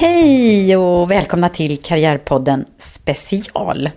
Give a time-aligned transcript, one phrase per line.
[0.00, 3.90] Hej och välkomna till Karriärpodden Special.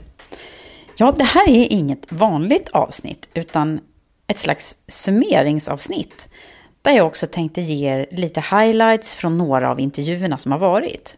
[0.95, 3.79] Ja, det här är inget vanligt avsnitt utan
[4.27, 6.27] ett slags summeringsavsnitt
[6.81, 11.17] där jag också tänkte ge er lite highlights från några av intervjuerna som har varit.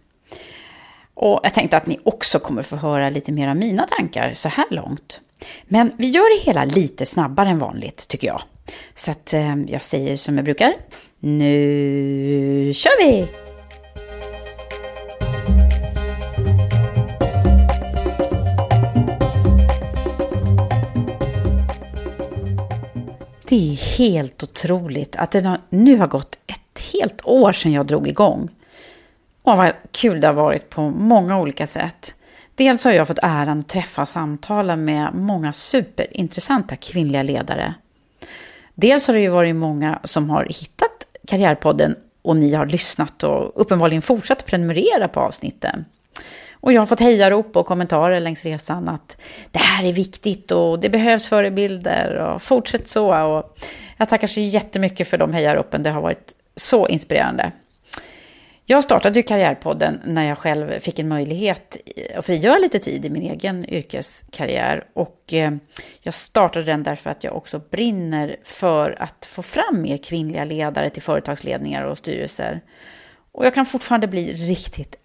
[1.13, 4.49] Och jag tänkte att ni också kommer få höra lite mer av mina tankar så
[4.49, 5.21] här långt.
[5.67, 8.41] Men vi gör det hela lite snabbare än vanligt tycker jag.
[8.95, 10.73] Så att eh, jag säger som jag brukar.
[11.19, 13.44] Nu kör vi!
[23.55, 28.07] Det är helt otroligt att det nu har gått ett helt år sedan jag drog
[28.07, 28.49] igång.
[29.41, 32.15] Och vad kul det har varit på många olika sätt.
[32.55, 37.73] Dels har jag fått äran att träffa och samtala med många superintressanta kvinnliga ledare.
[38.73, 43.61] Dels har det ju varit många som har hittat Karriärpodden och ni har lyssnat och
[43.61, 45.85] uppenbarligen fortsatt prenumerera på avsnitten.
[46.65, 49.17] Och jag har fått hejarop och kommentarer längs resan att
[49.51, 53.25] det här är viktigt och det behövs förebilder och fortsätt så.
[53.25, 53.57] Och
[53.97, 57.51] jag tackar så jättemycket för de hejaropen, det har varit så inspirerande.
[58.65, 61.77] Jag startade ju Karriärpodden när jag själv fick en möjlighet
[62.15, 64.87] att frigöra lite tid i min egen yrkeskarriär.
[64.93, 65.51] Och eh,
[66.01, 70.89] jag startade den därför att jag också brinner för att få fram mer kvinnliga ledare
[70.89, 72.61] till företagsledningar och styrelser.
[73.31, 74.95] Och jag kan fortfarande bli riktigt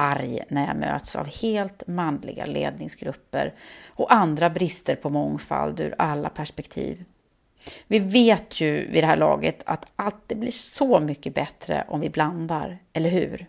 [0.00, 3.54] arg när jag möts av helt manliga ledningsgrupper
[3.88, 7.04] och andra brister på mångfald ur alla perspektiv.
[7.86, 12.00] Vi vet ju vid det här laget att allt det blir så mycket bättre om
[12.00, 13.46] vi blandar, eller hur?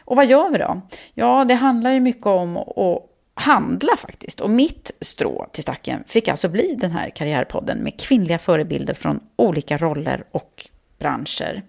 [0.00, 0.80] Och vad gör vi då?
[1.14, 4.40] Ja, det handlar ju mycket om att handla faktiskt.
[4.40, 9.20] Och mitt strå till stacken fick alltså bli den här karriärpodden med kvinnliga förebilder från
[9.36, 10.66] olika roller och
[10.98, 11.62] branscher.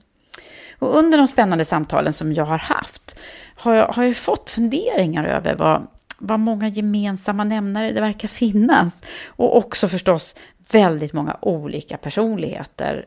[0.79, 3.17] Och under de spännande samtalen som jag har haft
[3.61, 8.93] har jag, har jag fått funderingar över vad, vad många gemensamma nämnare det verkar finnas.
[9.25, 10.35] Och också förstås
[10.71, 13.05] väldigt många olika personligheter.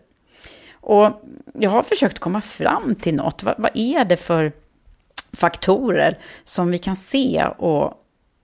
[0.73, 1.23] Och
[1.55, 3.43] jag har försökt komma fram till något.
[3.43, 4.53] Vad, vad är det för
[5.33, 7.95] faktorer som vi kan se och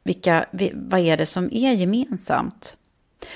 [0.03, 2.77] vilka, vad är det som är gemensamt?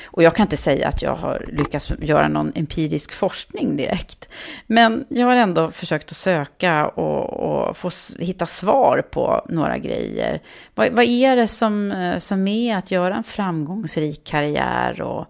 [0.04, 4.28] Och jag kan inte säga att jag har lyckats göra någon empirisk forskning direkt.
[4.66, 10.40] Men jag har ändå försökt att söka och, och få hitta svar på några grejer.
[10.74, 15.26] Vad, vad, är det som, eh, som är att göra en framgångsrik karriär och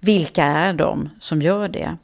[0.00, 1.96] vilka är de som gör det?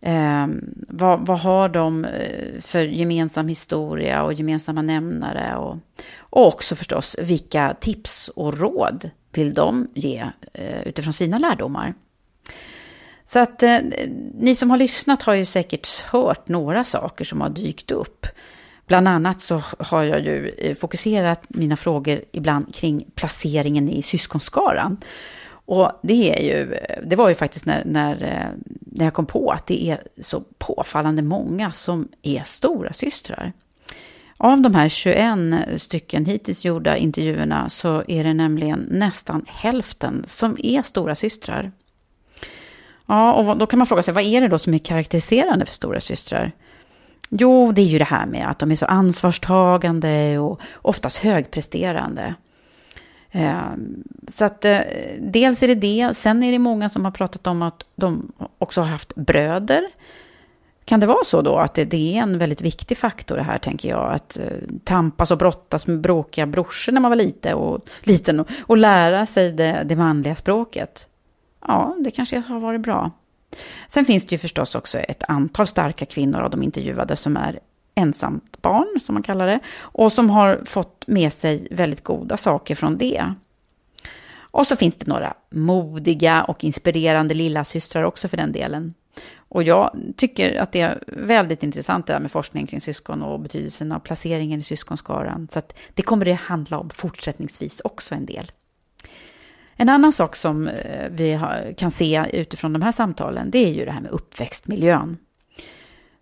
[0.00, 0.46] Eh,
[0.88, 5.56] vad, vad, har de eh, för gemensam historia och gemensamma nämnare?
[5.56, 5.76] Och,
[6.18, 11.94] och också förstås vilka tips och råd vill de ge eh, utifrån sina lärdomar.
[13.26, 13.78] Så att eh,
[14.34, 18.26] ni som har lyssnat har ju säkert hört några saker som har dykt upp.
[18.86, 24.96] Bland annat så har jag ju eh, fokuserat mina frågor ibland kring placeringen i syskonskaran.
[25.48, 28.16] Och det, är ju, eh, det var ju faktiskt när, när,
[28.80, 33.52] när jag kom på att det är så påfallande många som är stora systrar.
[34.38, 40.56] Av de här 21 stycken hittills gjorda intervjuerna så är det nämligen nästan hälften som
[40.62, 41.72] är stora systrar.
[43.06, 45.74] Ja, och då kan man fråga sig, vad är det då som är karaktäriserande för
[45.74, 46.52] stora systrar?
[47.30, 52.34] Jo, det är ju det här med att de är så ansvarstagande och oftast högpresterande.
[53.30, 54.78] Ehm, så att eh,
[55.18, 56.16] dels är det det.
[56.16, 59.82] Sen är det många som har pratat om att de också har haft bröder.
[60.86, 63.88] Kan det vara så då att det, är en väldigt viktig faktor det här, tänker
[63.88, 64.44] jag, att eh,
[64.84, 69.26] tampas och brottas med bråkiga brorsor när man var lite och, liten och, och lära
[69.26, 71.08] sig det, det manliga språket?
[71.66, 73.10] Ja, det kanske har varit bra.
[73.88, 77.58] Sen finns det ju förstås också ett antal starka kvinnor av de intervjuade som är
[77.94, 82.74] ensamt barn, som man kallar det, och som har fått med sig väldigt goda saker
[82.74, 83.34] från det.
[84.38, 88.94] Och så finns det några modiga och inspirerande lillasystrar också för den delen.
[89.56, 93.40] Och jag tycker att det är väldigt intressant det där med forskning kring syskon och
[93.40, 95.48] betydelsen av placeringen i syskonskaran.
[95.52, 98.52] Så att det kommer det handla om fortsättningsvis också en del.
[99.76, 101.40] En annan sak som eh, vi
[101.76, 105.16] kan se utifrån de här samtalen, det är ju det här med uppväxtmiljön.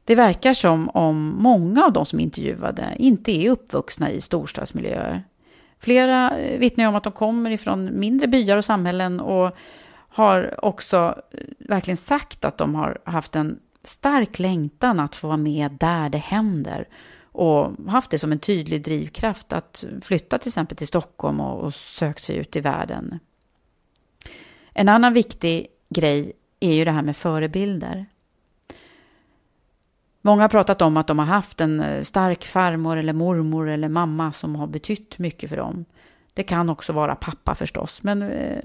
[0.05, 5.23] Det verkar som om många av de som intervjuade inte är uppvuxna i storstadsmiljöer.
[5.79, 9.57] Flera eh, vittnar om att de kommer ifrån mindre byar och samhällen och
[10.15, 15.37] har också eh, verkligen sagt att de har haft en stark längtan att få vara
[15.37, 16.89] med där det händer
[17.23, 21.75] och haft det som en tydlig drivkraft att flytta till exempel till Stockholm och, och
[21.75, 23.19] söka sig ut i världen.
[24.73, 28.07] En annan viktig grej är ju det här med förebilder.
[30.23, 33.89] Många har pratat om att de har haft en eh, stark farmor eller mormor eller
[33.89, 35.85] mamma som har betytt mycket för dem.
[36.35, 38.63] Det kan också vara pappa förstås, men eh,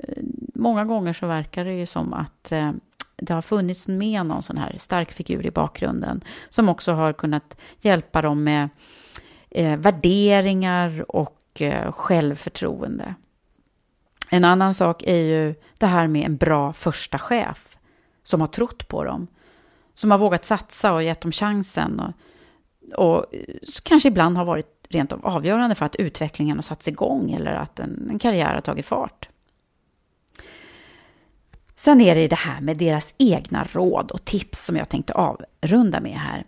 [0.56, 2.71] många gånger så verkar det ju som att eh,
[3.16, 7.57] det har funnits med någon sån här stark figur i bakgrunden som också har kunnat
[7.81, 8.69] hjälpa dem med
[9.50, 13.16] eh, värderingar och eh, självförtroende.
[14.30, 17.77] En annan sak är ju det här med en bra första chef
[18.24, 19.27] som har trott på dem
[19.94, 22.00] som har vågat satsa och gett dem chansen.
[22.00, 22.13] Och,
[23.07, 27.31] och eh, kanske ibland har varit rent av avgörande för att utvecklingen har satts igång
[27.31, 29.30] eller att en, en karriär har tagit fart.
[31.75, 36.00] Sen är det det här med deras egna råd och tips som jag tänkte avrunda
[36.00, 36.45] med här.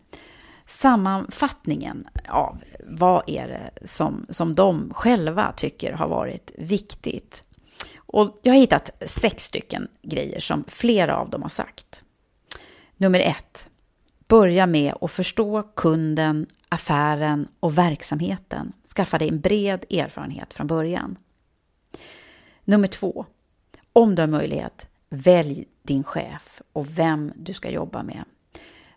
[0.66, 2.58] Sammanfattningen av
[2.88, 7.44] vad är det som, som de själva tycker har varit viktigt.
[7.98, 12.04] Och jag har hittat sex stycken grejer som flera av dem har sagt.
[12.98, 13.70] Nummer ett.
[14.28, 18.74] Börja med att förstå kunden, affären och verksamheten.
[18.96, 21.18] Skaffa dig en bred erfarenhet från början.
[22.64, 23.26] Nummer två.
[23.94, 28.24] Om du har möjlighet, välj din chef och vem du ska jobba med.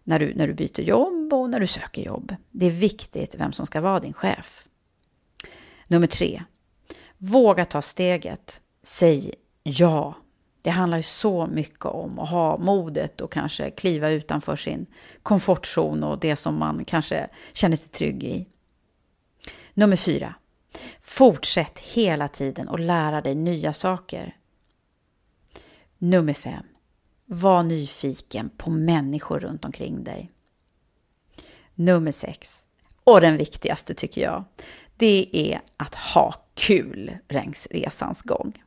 [0.04, 2.36] När du, när du byter jobb och när du söker jobb.
[2.50, 4.64] Det är viktigt vem som ska vara din chef.
[5.88, 6.42] Nummer tre.
[7.18, 8.60] Våga ta steget.
[8.82, 10.14] Säg ja
[10.64, 14.86] det handlar ju så mycket om att ha modet och kanske kliva utanför sin
[15.22, 18.46] komfortzon och det som man kanske känner sig trygg i.
[19.74, 20.34] Nummer fyra.
[21.00, 24.36] Fortsätt hela tiden och lära dig nya saker.
[25.98, 26.64] Nummer fem.
[27.26, 30.30] Var nyfiken på människor runt omkring dig.
[31.74, 32.48] Nummer sex.
[33.04, 34.44] Och den viktigaste tycker jag.
[34.96, 38.63] Det är att ha kul längs resans gång.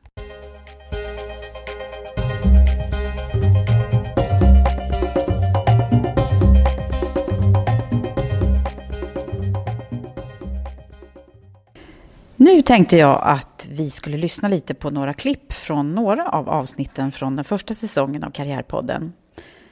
[12.40, 17.12] Nu tänkte jag att vi skulle lyssna lite på några klipp från några av avsnitten
[17.12, 19.12] från den första säsongen av Karriärpodden.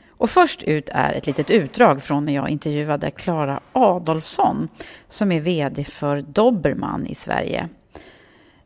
[0.08, 4.68] Och först ut är ett litet utdrag från när jag intervjuade Klara Adolfsson
[5.08, 7.68] som är VD för Dobermann i Sverige.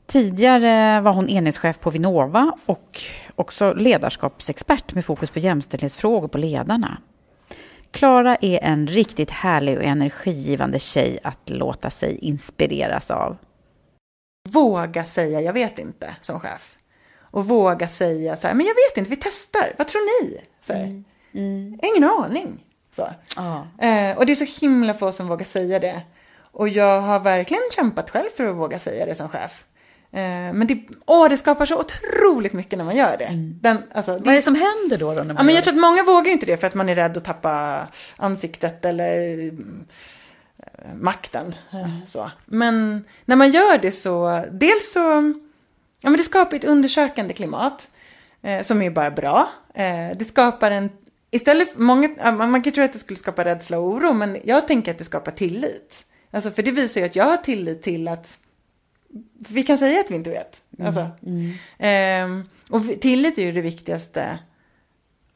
[0.07, 3.01] Tidigare var hon enhetschef på Vinnova och
[3.35, 6.99] också ledarskapsexpert med fokus på jämställdhetsfrågor på ledarna.
[7.91, 13.37] Klara är en riktigt härlig och energigivande tjej att låta sig inspireras av
[14.53, 16.77] våga säga jag vet inte som chef.
[17.21, 20.41] Och våga säga så här, men jag vet inte, vi testar, vad tror ni?
[20.61, 21.05] Så mm.
[21.35, 21.79] Mm.
[21.83, 22.65] Ingen aning.
[22.97, 23.09] Så.
[23.37, 23.85] Ah.
[23.87, 26.03] Eh, och det är så himla få som vågar säga det.
[26.53, 29.65] Och jag har verkligen kämpat själv för att våga säga det som chef.
[30.13, 33.25] Eh, men det, åh, det skapar så otroligt mycket när man gör det.
[33.25, 33.59] Mm.
[33.61, 35.15] Den, alltså, det Vad är det som händer då?
[35.15, 36.89] då när man ja, men jag tror att många vågar inte det för att man
[36.89, 39.51] är rädd att tappa ansiktet eller
[40.95, 41.55] makten.
[41.73, 41.91] Mm.
[42.07, 42.31] Så.
[42.47, 45.01] Men när man gör det så, dels så,
[46.01, 47.91] ja men det skapar ett undersökande klimat
[48.43, 49.49] eh, som är bara bra.
[49.75, 50.91] Eh, det skapar en,
[51.31, 54.69] istället för många, man kan tro att det skulle skapa rädsla och oro, men jag
[54.69, 56.05] tänker att det skapar tillit.
[56.31, 58.39] Alltså för det visar ju att jag har tillit till att
[59.49, 60.63] vi kan säga att vi inte vet.
[60.79, 60.87] Mm.
[60.87, 61.11] Alltså.
[61.27, 62.41] Mm.
[62.41, 64.39] Eh, och tillit är ju det viktigaste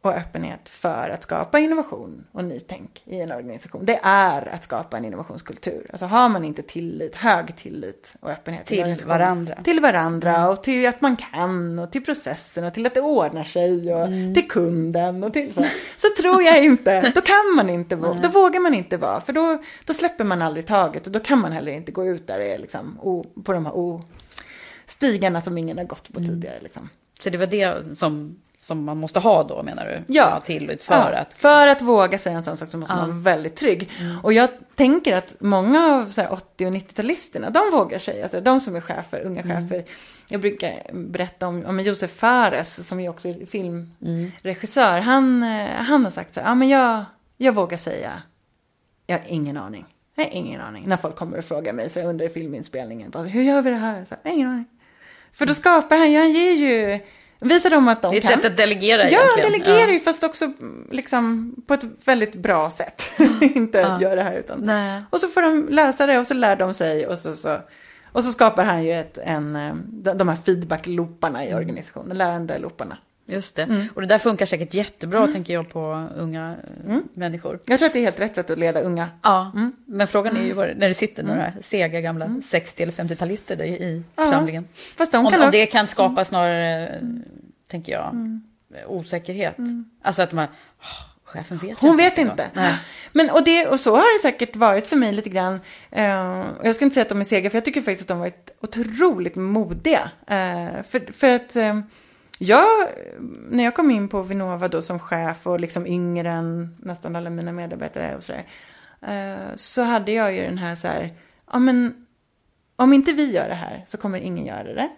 [0.08, 3.84] och öppenhet för att skapa innovation och nytänk i en organisation.
[3.84, 5.87] Det är att skapa en innovationskultur.
[5.90, 9.58] Alltså har man inte tillit, hög tillit och öppenhet till varandra.
[9.64, 10.49] Till varandra mm.
[10.49, 14.06] och till att man kan och till processen och till att det ordnar sig och
[14.06, 14.34] mm.
[14.34, 15.64] till kunden och till så.
[15.96, 19.20] Så tror jag inte, då kan man inte, våga, då vågar man inte vara.
[19.20, 22.26] För då, då släpper man aldrig taget och då kan man heller inte gå ut
[22.26, 22.99] där liksom,
[23.44, 24.02] på de här o,
[24.87, 26.30] stigarna som ingen har gått på mm.
[26.30, 26.58] tidigare.
[26.61, 26.88] Liksom.
[27.20, 30.14] Så det var det som som man måste ha då menar du?
[30.14, 30.42] Ja.
[30.44, 31.18] Tillit för ja.
[31.18, 31.35] att...
[31.35, 32.97] För att våga säga en sån sak så måste ja.
[32.97, 33.90] man vara väldigt trygg.
[34.00, 34.18] Mm.
[34.23, 38.61] Och jag tänker att många av så 80 och 90-talisterna, de vågar säga, alltså de
[38.61, 39.68] som är chefer, unga mm.
[39.68, 39.85] chefer.
[40.28, 44.97] Jag brukar berätta om, om Josef Fares som ju också är filmregissör.
[44.97, 45.04] Mm.
[45.04, 47.04] Han, eh, han har sagt så här, ja men jag,
[47.37, 48.23] jag vågar säga,
[49.06, 49.87] jag har ingen aning.
[50.14, 50.85] Jag har ingen aning.
[50.87, 54.04] När folk kommer och frågar mig så under filminspelningen, bara, hur gör vi det här?
[54.04, 54.66] Så, jag har ingen aning.
[55.33, 57.00] För då skapar han, han ger ju
[57.41, 58.11] Visa dem att de kan.
[58.12, 58.43] Det är ett kan.
[58.43, 59.53] sätt att delegera Ja, egentligen.
[59.53, 60.05] delegera ju, ja.
[60.05, 60.53] fast också
[60.91, 63.11] liksom på ett väldigt bra sätt.
[63.41, 64.00] Inte ja.
[64.00, 64.61] göra det här utan.
[64.61, 65.03] Nej.
[65.11, 67.59] Och så får de läsa det och så lär de sig och så, så,
[68.12, 69.75] och så skapar han ju ett, en, eh,
[70.14, 71.59] de här feedback-looparna i mm.
[71.59, 72.97] organisationen, lärande-looparna.
[73.26, 73.62] Just det.
[73.62, 73.87] Mm.
[73.95, 75.33] Och det där funkar säkert jättebra, mm.
[75.33, 77.09] tänker jag, på unga eh, mm.
[77.14, 77.61] människor.
[77.64, 79.09] Jag tror att det är helt rätt sätt att leda unga.
[79.23, 79.73] Ja, mm.
[79.87, 81.62] men frågan är ju var, när det sitter några mm.
[81.62, 84.25] sega gamla 60 eller 50-talister i ja.
[84.25, 84.69] församlingen.
[84.97, 87.00] Fast de kan om, om det kan skapa snarare,
[87.69, 88.40] tänker jag,
[88.87, 89.57] osäkerhet.
[90.02, 90.45] Alltså att man,
[90.81, 92.50] oh, chefen vet Hon vet inte.
[92.54, 92.75] Nej.
[93.12, 95.54] Men, och, det, och så har det säkert varit för mig lite grann.
[95.97, 98.19] Uh, jag ska inte säga att de är sega, för jag tycker faktiskt att de
[98.19, 100.11] har varit otroligt modiga.
[100.31, 101.57] Uh, för, för att...
[101.57, 101.81] Uh,
[102.38, 102.67] jag,
[103.50, 107.31] när jag kom in på Vinnova då som chef och liksom yngre än nästan alla
[107.31, 108.47] mina medarbetare och sådär.
[109.03, 111.14] Eh, så hade jag ju den här så här,
[111.53, 112.07] ja men
[112.76, 114.91] om inte vi gör det här så kommer ingen göra det.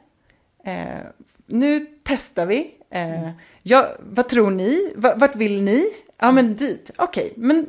[0.65, 1.07] Eh,
[1.47, 2.75] nu testar vi.
[2.91, 3.31] Eh,
[3.63, 4.93] ja, vad tror ni?
[4.97, 5.87] vart vill ni?
[6.19, 6.91] Ja men dit.
[6.97, 7.67] Okej, okay, men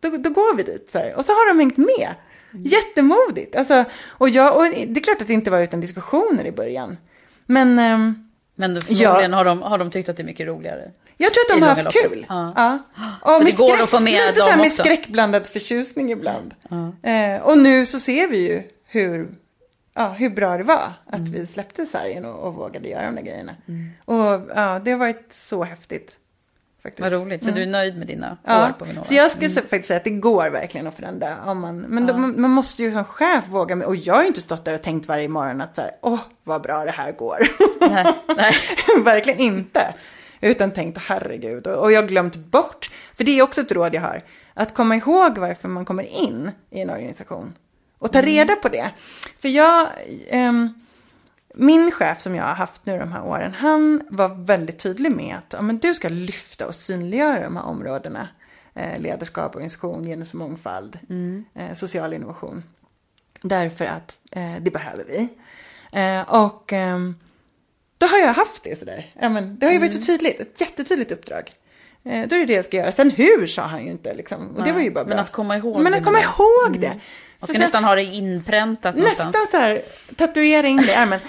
[0.00, 0.88] då, då, går vi dit.
[0.92, 1.14] Så här.
[1.14, 2.08] Och så har de hängt med.
[2.52, 2.64] Mm.
[2.64, 3.56] Jättemodigt.
[3.56, 6.96] Alltså, och, jag, och det är klart att det inte var utan diskussioner i början.
[7.46, 9.36] Men ehm, men förmodligen ja.
[9.36, 10.90] har, de, har de tyckt att det är mycket roligare.
[11.16, 12.26] Jag tror att de har haft kul.
[12.28, 12.52] Ja.
[12.56, 12.78] ja.
[13.22, 14.82] Och så det går skräck, att få med lite dem så här med också.
[14.82, 16.54] skräckblandad förtjusning ibland.
[16.70, 17.10] Ja.
[17.10, 19.34] Eh, och nu så ser vi ju hur,
[19.94, 21.32] ja, hur bra det var att mm.
[21.32, 23.54] vi släppte sargen och, och vågade göra de där grejerna.
[23.68, 23.90] Mm.
[24.04, 26.16] Och ja, det har varit så häftigt.
[26.82, 27.00] Faktiskt.
[27.00, 27.56] Vad roligt, så mm.
[27.56, 28.68] du är nöjd med dina ja.
[28.68, 29.04] år på Vinnova?
[29.04, 29.62] Så jag skulle mm.
[29.62, 31.44] faktiskt säga att det går verkligen att förändra.
[31.44, 32.12] Om man, men ja.
[32.12, 34.74] då, man, måste ju som chef våga, med, och jag har ju inte stått där
[34.74, 37.38] och tänkt varje morgon att så här, åh vad bra det här går.
[37.80, 38.54] Nej, nej.
[39.04, 39.94] verkligen inte.
[40.40, 43.94] Utan tänkt, herregud, och, och jag har glömt bort, för det är också ett råd
[43.94, 44.22] jag har,
[44.54, 47.54] att komma ihåg varför man kommer in i en organisation.
[47.98, 48.30] Och ta mm.
[48.30, 48.90] reda på det.
[49.40, 49.88] För jag,
[50.32, 50.81] um,
[51.54, 55.36] min chef som jag har haft nu de här åren, han var väldigt tydlig med
[55.36, 58.28] att ja, men du ska lyfta och synliggöra de här områdena.
[58.74, 61.44] Eh, ledarskap, organisation, genusmångfald, mm.
[61.54, 62.64] eh, social innovation.
[63.42, 65.28] Därför att eh, det behöver vi.
[65.92, 67.16] Eh, och ehm,
[67.98, 69.12] då har jag haft det sådär.
[69.20, 70.02] Ja, men, det har ju varit mm.
[70.02, 71.52] så tydligt, ett jättetydligt uppdrag.
[72.04, 72.92] Eh, då är det det jag ska göra.
[72.92, 74.56] Sen hur sa han ju inte liksom.
[74.56, 75.14] Och det var ju bara bra.
[75.14, 76.86] Men att komma ihåg Men att komma ihåg det.
[76.86, 77.00] Mm.
[77.38, 79.34] Man ska nästan ha det inpräntat någonstans.
[79.34, 79.82] Nästan så här,
[80.34, 80.54] det i
[80.90, 81.20] ärmen.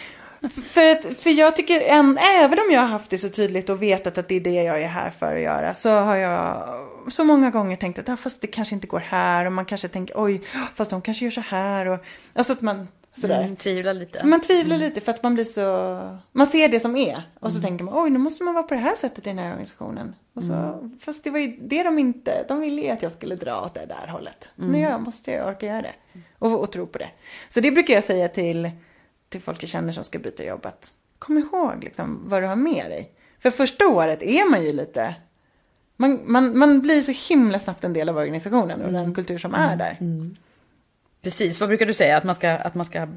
[0.50, 3.82] För, att, för jag tycker, en, även om jag har haft det så tydligt och
[3.82, 6.68] vetat att det är det jag är här för att göra, så har jag
[7.08, 9.88] så många gånger tänkt att ah, fast det kanske inte går här och man kanske
[9.88, 10.42] tänker oj,
[10.76, 12.00] fast de kanske gör så här och
[12.34, 13.42] alltså att man sådär.
[13.42, 14.26] Mm, tvivlar lite.
[14.26, 14.88] Man tvivlar mm.
[14.90, 17.70] lite för att man blir så, man ser det som är och så mm.
[17.70, 20.16] tänker man oj, nu måste man vara på det här sättet i den här organisationen.
[20.34, 21.00] Och så, mm.
[21.00, 23.74] Fast det var ju det de inte, de ville ju att jag skulle dra åt
[23.74, 24.48] det där hållet.
[24.56, 24.82] Nu mm.
[24.82, 25.94] jag, måste jag orka göra det
[26.40, 27.10] och, och tro på det.
[27.50, 28.72] Så det brukar jag säga till
[29.34, 32.56] till folk jag känner som ska byta jobb att kom ihåg liksom vad du har
[32.56, 33.12] med dig.
[33.40, 35.16] För första året är man ju lite,
[35.98, 39.04] man, man, man blir så himla snabbt en del av organisationen och mm.
[39.04, 39.98] den kultur som är där.
[40.02, 40.36] Mm.
[41.22, 42.18] Precis, vad brukar du säga?
[42.18, 43.08] Att man ska, att man ska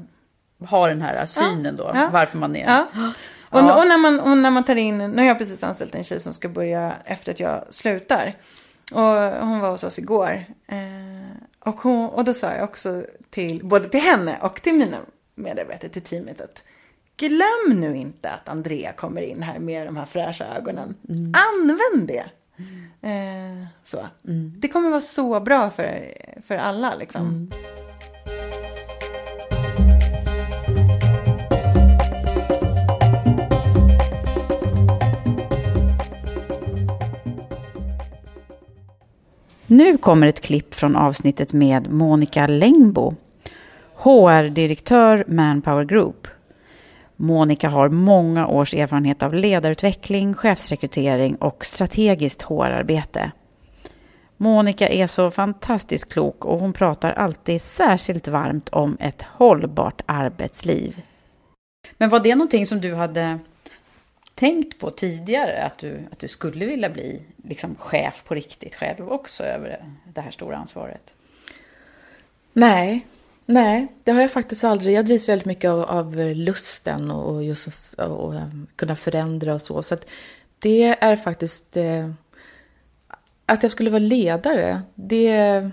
[0.59, 2.09] ha den här synen då, ja.
[2.13, 2.65] varför man är...
[2.65, 2.87] Ja.
[3.49, 3.81] Och, ja.
[3.81, 6.19] och, när man, och när man tar in, nu har jag precis anställt en tjej
[6.19, 8.33] som ska börja efter att jag slutar.
[8.93, 10.45] Och hon var hos oss igår.
[10.67, 10.77] Eh,
[11.59, 14.97] och, hon, och då sa jag också till, både till henne och till mina
[15.37, 16.63] medarbetare till teamet att
[17.17, 20.95] glöm nu inte att Andrea kommer in här med de här fräscha ögonen.
[21.09, 21.33] Mm.
[21.53, 22.25] Använd det.
[22.57, 23.61] Mm.
[23.61, 24.07] Eh, så.
[24.27, 24.53] Mm.
[24.57, 26.13] Det kommer vara så bra för,
[26.47, 27.21] för alla liksom.
[27.21, 27.51] Mm.
[39.69, 43.15] Nu kommer ett klipp från avsnittet med Monica Längbo
[43.99, 46.27] HR-direktör Manpower Group.
[47.15, 53.31] Monica har många års erfarenhet av ledarutveckling, chefsrekrytering och strategiskt HR-arbete.
[54.37, 61.01] Monica är så fantastiskt klok och hon pratar alltid särskilt varmt om ett hållbart arbetsliv.
[61.97, 63.39] Men var det någonting som du hade
[64.35, 65.63] tänkt på tidigare?
[65.63, 70.21] Att du, att du skulle vilja bli liksom chef på riktigt själv också över det
[70.21, 71.13] här stora ansvaret?
[72.53, 73.05] Nej,
[73.47, 74.95] nej, det har jag faktiskt aldrig.
[74.95, 79.61] Jag drivs väldigt mycket av, av lusten och, och just och, eh, kunna förändra och
[79.61, 79.83] så.
[79.83, 80.07] Så att
[80.59, 81.77] det är faktiskt...
[81.77, 82.11] Eh,
[83.45, 85.69] att jag skulle vara ledare, det,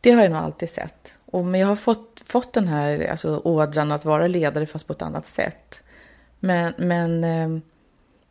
[0.00, 1.18] det har jag nog alltid sett.
[1.26, 4.92] Och, men jag har fått, fått den här alltså, ådran att vara ledare fast på
[4.92, 5.82] ett annat sätt.
[6.40, 7.48] Men, men eh,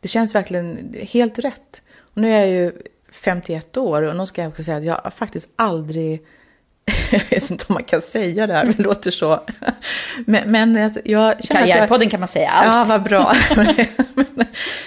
[0.00, 1.82] det känns verkligen helt rätt.
[1.96, 2.72] Och nu är jag ju
[3.10, 6.26] 51 år och nu ska jag också säga att jag har faktiskt aldrig
[7.10, 9.40] jag vet inte om man kan säga det här, det låter så.
[10.26, 12.88] Men, men alltså, jag känner Karriärpodden jag, kan man säga allt.
[12.88, 13.32] Ja, vad bra.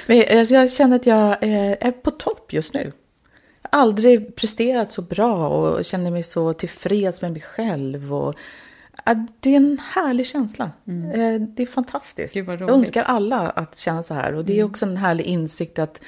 [0.06, 2.92] men, alltså, jag känner att jag är, är på topp just nu.
[3.62, 8.14] Jag har aldrig presterat så bra och känner mig så tillfreds med mig själv.
[8.14, 8.36] Och,
[9.40, 10.72] det är en härlig känsla.
[10.88, 11.12] Mm.
[11.12, 12.36] Eh, det är fantastiskt.
[12.36, 14.34] Jag önskar alla att känna så här.
[14.34, 14.70] Och det är mm.
[14.70, 16.02] också en härlig insikt att,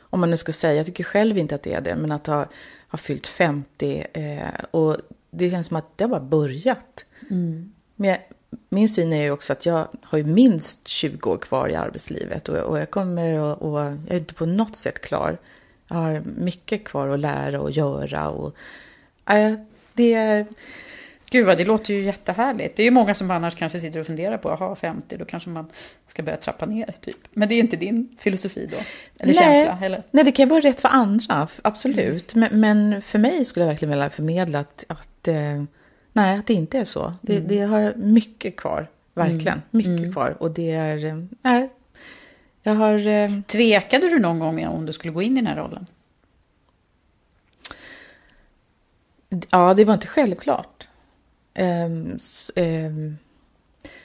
[0.00, 2.26] om man nu ska säga, jag tycker själv inte att det är det, men att
[2.26, 2.46] ha,
[2.88, 4.96] ha fyllt 50 eh, och
[5.32, 7.04] det känns som att det har bara börjat.
[7.30, 7.72] Mm.
[7.96, 8.18] Men jag,
[8.68, 12.48] min syn är ju också att jag har ju minst 20 år kvar i arbetslivet
[12.48, 15.38] och, och jag kommer och, och jag är inte på något sätt klar.
[15.88, 18.54] Jag har mycket kvar att lära och göra och
[19.28, 19.54] äh,
[19.92, 20.46] det är...
[21.32, 22.76] Gud vad det låter ju jättehärligt.
[22.76, 25.24] Det är ju många som annars kanske sitter och funderar på, att ha 50, då
[25.24, 25.66] kanske man
[26.06, 27.16] ska börja trappa ner typ.
[27.30, 28.76] Men det är inte din filosofi då?
[29.18, 29.86] Eller nej, känsla?
[29.86, 30.02] Eller?
[30.10, 32.34] Nej, det kan vara rätt för andra, absolut.
[32.34, 35.62] Men, men för mig skulle jag verkligen vilja förmedla att, att eh,
[36.12, 37.12] nej, att det inte är så.
[37.20, 37.48] Det, mm.
[37.48, 39.46] det har mycket kvar, verkligen.
[39.46, 39.62] Mm.
[39.70, 40.12] Mycket mm.
[40.12, 40.36] kvar.
[40.40, 41.68] Och det är, eh, nej,
[42.62, 43.06] jag har...
[43.06, 43.30] Eh...
[43.46, 45.86] Tvekade du någon gång om du skulle gå in i den här rollen?
[49.50, 50.88] Ja, det var inte självklart.
[51.58, 52.18] Um,
[52.56, 53.18] um,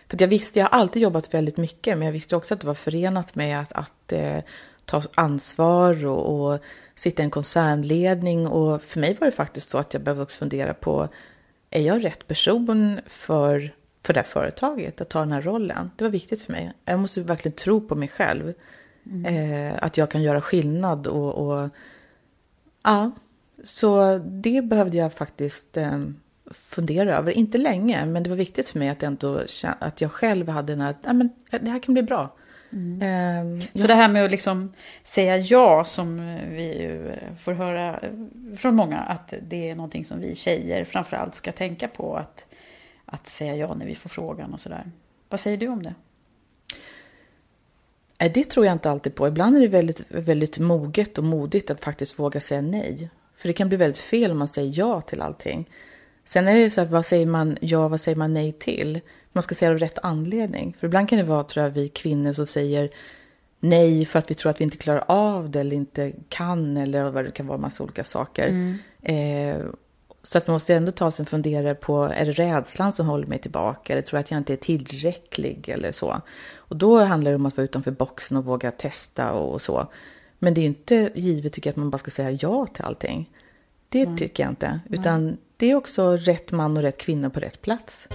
[0.08, 2.68] för jag visste, jag har alltid jobbat väldigt mycket, men jag visste också att det
[2.68, 4.40] var förenat med att, att uh,
[4.86, 6.60] ta ansvar och, och
[6.96, 8.48] sitta i en koncernledning.
[8.48, 11.10] Och för mig var det faktiskt så att jag behövde också fundera på,
[11.70, 13.74] är jag rätt person för
[14.08, 15.92] för det här företaget att ta den här rollen.
[15.96, 16.74] Det var viktigt för mig.
[16.86, 18.54] Jag måste verkligen tro på mig själv.
[19.06, 19.26] Mm.
[19.26, 21.70] Eh, att jag kan göra skillnad och, och,
[22.84, 23.12] ja,
[23.64, 26.00] så det behövde jag faktiskt eh,
[26.52, 27.32] fundera över.
[27.32, 29.44] Inte länge, men det var viktigt för mig att, ändå,
[29.80, 32.36] att jag själv hade den här, ja, men det här kan bli bra.
[32.72, 33.02] Mm.
[33.02, 33.88] Eh, så ja.
[33.88, 37.00] det här med att liksom säga ja som vi
[37.40, 38.00] får höra
[38.58, 42.16] från många att det är någonting som vi tjejer framförallt ska tänka på.
[42.16, 42.48] att
[43.10, 44.92] att säga ja när vi får frågan och sådär.
[45.30, 45.94] Vad säger du om det?
[48.18, 49.28] Det tror jag inte alltid på.
[49.28, 53.10] Ibland är det väldigt, väldigt moget och modigt att faktiskt våga säga nej.
[53.38, 55.70] För det kan bli väldigt fel om man säger ja till allting.
[56.28, 59.00] Sen är det så att vad säger man ja, vad säger man nej till?
[59.32, 60.76] Man ska säga av rätt anledning.
[60.80, 62.90] För ibland kan det vara, tror jag, vi kvinnor som säger
[63.60, 67.10] nej för att vi tror att vi inte klarar av det eller inte kan eller
[67.10, 68.48] vad det kan vara, massa olika saker.
[68.48, 68.78] Mm.
[69.02, 69.66] Eh,
[70.24, 73.28] så att man måste ändå ta sig en funderare på, är det rädslan som håller
[73.28, 73.94] mig tillbaka?
[73.94, 76.22] Eller tror jag att jag inte är tillräcklig eller så?
[76.56, 79.88] Och då handlar det om att vara utanför boxen och våga testa och så.
[80.40, 83.30] Men det är inte givet tycker jag att man bara ska säga ja till allting.
[83.90, 84.18] Det mm.
[84.18, 84.80] tycker jag inte.
[84.90, 88.08] Utan mm det är också rätt man och rätt kvinna på rätt plats.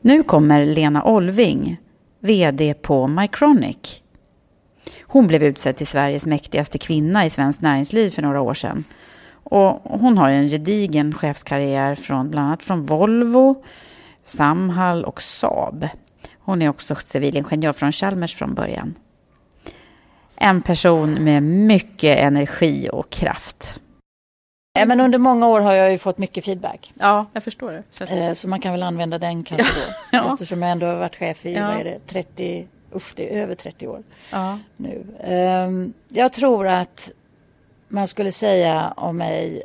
[0.00, 1.76] Nu kommer Lena Olving,
[2.20, 4.02] VD på Mycronic.
[5.02, 8.84] Hon blev utsedd till Sveriges mäktigaste kvinna i svenskt näringsliv för några år sedan.
[9.30, 13.64] Och hon har en gedigen chefskarriär från bland annat från Volvo,
[14.28, 15.88] Samhall och Saab.
[16.38, 18.94] Hon är också civilingenjör från Chalmers från början.
[20.36, 23.80] En person med mycket energi och kraft.
[24.86, 26.92] Men under många år har jag ju fått mycket feedback.
[26.94, 27.82] Ja, jag förstår det.
[27.90, 29.94] Så, eh, så man kan väl använda den kanske då.
[30.18, 30.32] ja.
[30.32, 31.66] Eftersom jag ändå har varit chef i, ja.
[31.66, 34.58] vad är det, 30, usch det är över 30 år ja.
[34.76, 35.04] nu.
[35.20, 37.10] Ehm, jag tror att
[37.88, 39.62] man skulle säga om mig,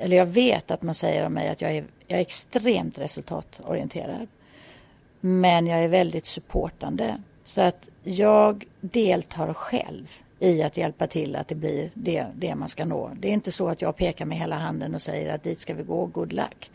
[0.00, 4.28] eller jag vet att man säger om mig att jag är, jag är extremt resultatorienterad.
[5.20, 7.22] Men jag är väldigt supportande.
[7.44, 12.68] Så att jag deltar själv i att hjälpa till att det blir det, det man
[12.68, 13.10] ska nå.
[13.18, 15.74] Det är inte så att jag pekar med hela handen och säger att dit ska
[15.74, 16.70] vi gå, good luck.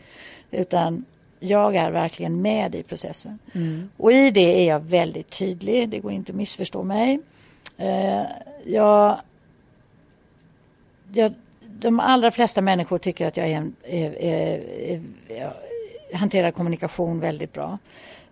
[0.50, 1.04] Utan
[1.40, 3.38] jag är verkligen med i processen.
[3.54, 3.90] Mm.
[3.96, 7.20] Och i det är jag väldigt tydlig, det går inte att missförstå mig.
[7.76, 8.22] Eh,
[8.64, 9.18] jag
[11.12, 11.32] jag,
[11.82, 14.22] de allra flesta människor tycker att jag är en, är,
[15.28, 15.52] är,
[16.14, 17.78] hanterar kommunikation väldigt bra.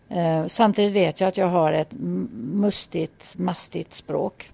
[0.09, 1.93] Eh, samtidigt vet jag att jag har ett
[2.55, 4.51] mustigt, mastigt språk.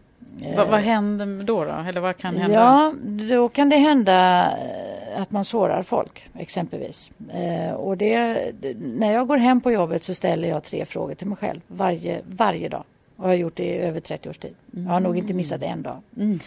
[0.56, 1.72] Va, vad händer då, då?
[1.88, 2.54] Eller vad kan hända?
[2.54, 2.94] Ja,
[3.34, 7.12] då kan det hända eh, att man sårar folk exempelvis.
[7.32, 8.38] Eh, och det,
[8.78, 12.20] när jag går hem på jobbet så ställer jag tre frågor till mig själv varje,
[12.26, 12.84] varje dag.
[13.16, 14.54] Och jag har gjort det i över 30 års tid.
[14.70, 16.02] Jag har nog inte missat en dag.
[16.16, 16.40] Mm.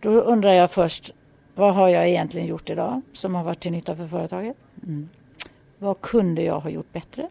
[0.00, 1.12] Då undrar jag först,
[1.54, 4.56] vad har jag egentligen gjort idag som har varit till nytta för företaget?
[4.82, 5.08] Mm.
[5.78, 7.28] Vad kunde jag ha gjort bättre?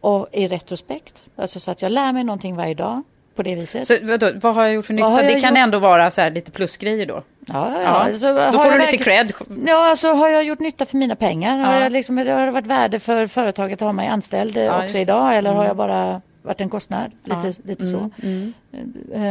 [0.00, 3.02] Och i retrospekt, alltså så att jag lär mig någonting varje dag
[3.34, 3.88] på det viset.
[3.88, 5.22] Så vadå, vad har jag gjort för nytta?
[5.22, 5.58] Det kan gjort?
[5.58, 7.22] ändå vara så här lite plusgrejer då?
[7.46, 7.82] Ja, ja.
[7.82, 7.88] ja.
[7.88, 9.32] Alltså, då får du lite cred.
[9.66, 11.58] Ja, alltså har jag gjort nytta för mina pengar?
[11.58, 11.66] Ja.
[11.66, 14.98] Har, jag liksom, har det varit värde för företaget att ha mig anställd ja, också
[14.98, 15.36] idag?
[15.36, 15.58] Eller mm.
[15.58, 17.12] har jag bara varit en kostnad?
[17.24, 17.92] Lite, lite mm.
[17.92, 18.26] så.
[18.26, 18.52] Mm.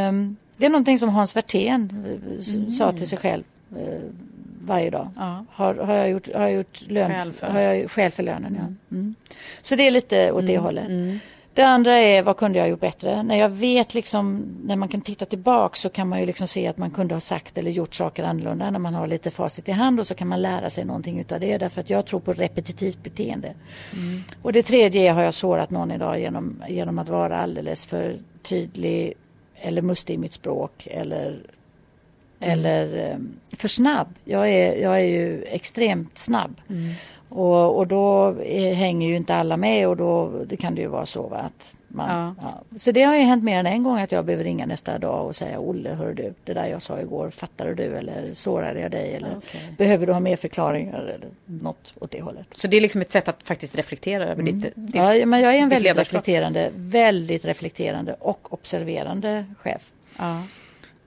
[0.08, 1.90] Um, det är någonting som Hans Werthén
[2.54, 2.70] mm.
[2.70, 3.44] sa till sig själv
[3.76, 4.00] uh,
[4.60, 5.08] varje dag.
[5.50, 8.54] Har, har, jag gjort, har jag gjort lön, skäl för, har jag, skäl för lönen?
[8.54, 8.62] Ja.
[8.62, 8.76] Mm.
[8.90, 9.14] Mm.
[9.62, 11.20] Så det är lite åt det hållet.
[11.54, 13.22] Det andra är vad kunde jag ha gjort bättre?
[13.22, 16.66] När jag vet liksom, när man kan titta tillbaka så kan man ju liksom se
[16.66, 19.72] att man kunde ha sagt eller gjort saker annorlunda när man har lite facit i
[19.72, 22.32] hand och så kan man lära sig någonting utav det därför att jag tror på
[22.32, 23.54] repetitivt beteende.
[23.92, 24.22] Mm.
[24.42, 28.16] Och det tredje är, har jag sårat någon idag genom, genom att vara alldeles för
[28.42, 29.14] tydlig
[29.62, 31.42] eller mustig i mitt språk eller, mm.
[32.38, 34.06] eller um, för snabb.
[34.24, 36.60] Jag är, jag är ju extremt snabb.
[36.68, 36.92] Mm.
[37.28, 38.34] Och, och då
[38.74, 41.74] hänger ju inte alla med och då det kan det ju vara så va, att
[41.94, 42.44] man, ja.
[42.72, 42.78] Ja.
[42.78, 45.26] Så det har ju hänt mer än en gång att jag behöver ringa nästa dag
[45.26, 48.90] och säga Olle, hör du, det där jag sa igår, fattade du eller sårade jag
[48.90, 49.60] dig eller okay.
[49.78, 52.46] behöver du ha mer förklaringar eller något åt det hållet.
[52.56, 54.60] Så det är liksom ett sätt att faktiskt reflektera över mm.
[54.60, 59.90] ditt, ditt Ja, men jag är en väldigt reflekterande, väldigt reflekterande och observerande chef.
[60.18, 60.42] Ja.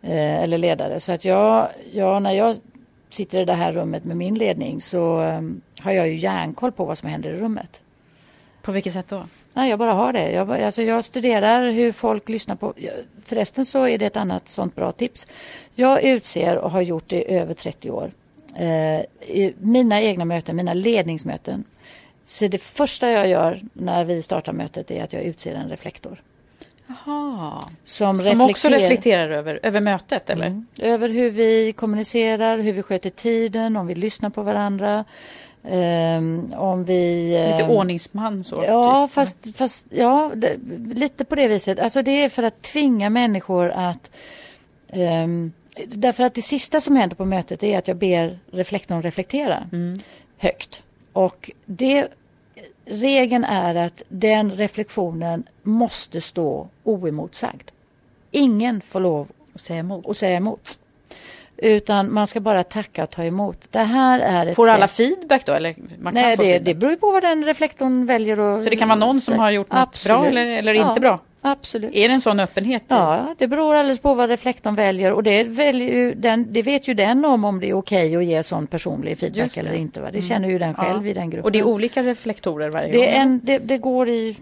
[0.01, 0.99] Eh, eller ledare.
[0.99, 2.55] Så att jag, jag, när jag
[3.09, 6.85] sitter i det här rummet med min ledning så um, har jag ju järnkoll på
[6.85, 7.81] vad som händer i rummet.
[8.61, 9.23] På vilket sätt då?
[9.55, 10.31] Nej, jag bara har det.
[10.31, 12.73] Jag, alltså jag studerar hur folk lyssnar på...
[13.23, 15.27] Förresten så är det ett annat sånt bra tips.
[15.73, 18.11] Jag utser och har gjort det i över 30 år.
[18.55, 18.99] Eh,
[19.35, 21.63] I mina egna möten, mina ledningsmöten.
[22.23, 26.21] Så det första jag gör när vi startar mötet är att jag utser en reflektor.
[26.87, 27.63] Jaha.
[27.83, 30.47] Som, som också reflekterar över, över mötet eller?
[30.47, 30.65] Mm.
[30.79, 35.05] Över hur vi kommunicerar, hur vi sköter tiden, om vi lyssnar på varandra.
[35.69, 37.27] Um, om vi...
[37.51, 38.63] Lite um, ordningsman så?
[38.67, 39.13] Ja, typ.
[39.13, 40.57] fast, fast ja, det,
[40.93, 41.79] lite på det viset.
[41.79, 44.11] Alltså det är för att tvinga människor att...
[44.93, 45.53] Um,
[45.87, 49.99] därför att det sista som händer på mötet är att jag ber reflektorn reflektera mm.
[50.37, 50.83] högt.
[51.13, 52.07] Och det
[52.85, 57.71] regeln är att den reflektionen måste stå oemotsagd.
[58.31, 60.09] Ingen får lov att säga emot.
[60.09, 60.77] Att säga emot.
[61.57, 63.57] Utan man ska bara tacka och ta emot.
[63.71, 65.53] Det här är ett Får alla feedback då?
[65.53, 68.87] Eller man Nej, det, det beror på vad den reflektorn väljer att Så det kan
[68.87, 70.17] vara någon som har gjort något Absolut.
[70.17, 70.89] bra eller, eller ja.
[70.89, 71.19] inte bra?
[71.47, 71.95] Absolut.
[71.95, 72.83] Är det en sån öppenhet?
[72.87, 76.93] Ja, det beror alldeles på vad reflektorn väljer och det, väljer den, det vet ju
[76.93, 80.01] den om om det är okej okay att ge sån personlig feedback eller inte.
[80.01, 80.05] Va?
[80.05, 80.21] Det mm.
[80.21, 81.11] känner ju den själv ja.
[81.11, 81.45] i den gruppen.
[81.45, 83.07] Och det är olika reflektorer varje det gång?
[83.07, 84.37] En, det, det, går i,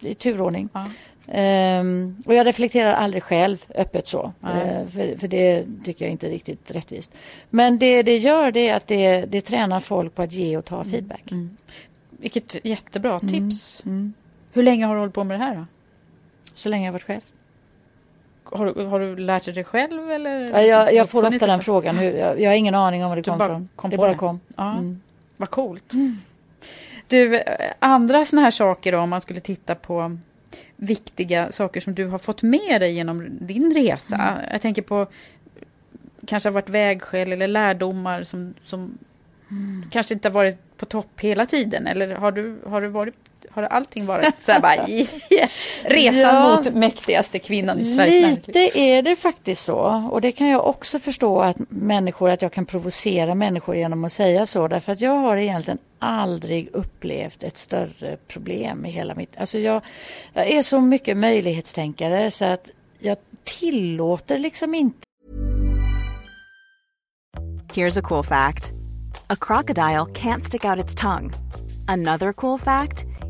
[0.00, 0.68] i turordning.
[0.72, 0.84] Ja.
[1.34, 4.32] Um, och jag reflekterar aldrig själv öppet så.
[4.44, 7.14] Uh, för, för, det tycker jag inte är riktigt rättvist.
[7.50, 10.64] Men det det gör det är att det, det tränar folk på att ge och
[10.64, 10.90] ta mm.
[10.90, 11.30] feedback.
[11.30, 11.56] Mm.
[12.10, 13.28] Vilket jättebra mm.
[13.28, 13.82] tips.
[13.86, 14.12] Mm.
[14.52, 15.54] Hur länge har du hållit på med det här?
[15.54, 15.64] Då?
[16.58, 17.22] så länge jag varit chef.
[18.44, 20.10] Har, har du lärt dig det själv?
[20.10, 20.40] Eller?
[20.40, 21.98] Ja, jag, jag får ofta den frågan.
[21.98, 23.68] Hur, jag, jag, har ingen aning om var det du kom ifrån.
[23.76, 24.18] Kom det bara det.
[24.18, 24.40] kom.
[24.56, 24.72] Ja.
[24.72, 25.00] Mm.
[25.36, 25.92] Vad coolt.
[25.92, 26.16] Mm.
[27.06, 27.42] Du,
[27.78, 30.18] andra sådana här saker då, om man skulle titta på
[30.76, 34.16] viktiga saker som du har fått med dig genom din resa.
[34.16, 34.44] Mm.
[34.52, 35.06] Jag tänker på
[36.26, 38.98] kanske har varit vägskäl eller lärdomar som, som
[39.50, 39.84] mm.
[39.90, 41.86] kanske inte har varit på topp hela tiden.
[41.86, 43.14] Eller har du, har du varit
[43.50, 44.88] har allting varit så här bara,
[45.30, 45.50] yeah.
[45.84, 50.08] resan ja, mot mäktigaste kvinnan i Sveriges Lite är det faktiskt så.
[50.10, 54.12] Och det kan jag också förstå att människor, att jag kan provocera människor genom att
[54.12, 54.68] säga så.
[54.68, 59.36] Därför att jag har egentligen aldrig upplevt ett större problem i hela mitt...
[59.36, 59.82] Alltså jag,
[60.32, 64.98] jag är så mycket möjlighetstänkare så att jag tillåter liksom inte...
[67.74, 68.72] Here's a cool fact.
[69.26, 71.30] A crocodile can't stick out its tongue.
[71.86, 73.07] Another cool fact.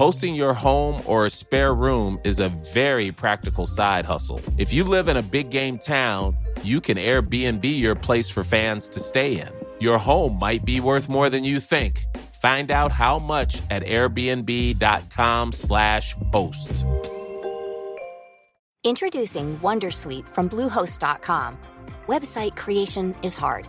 [0.00, 4.40] Hosting your home or a spare room is a very practical side hustle.
[4.56, 8.88] If you live in a big game town, you can Airbnb your place for fans
[8.94, 9.50] to stay in.
[9.78, 12.06] Your home might be worth more than you think.
[12.40, 16.86] Find out how much at airbnb.com/slash host.
[18.82, 21.58] Introducing Wondersuite from Bluehost.com.
[22.08, 23.68] Website creation is hard.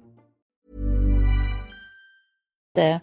[2.73, 2.99] Det,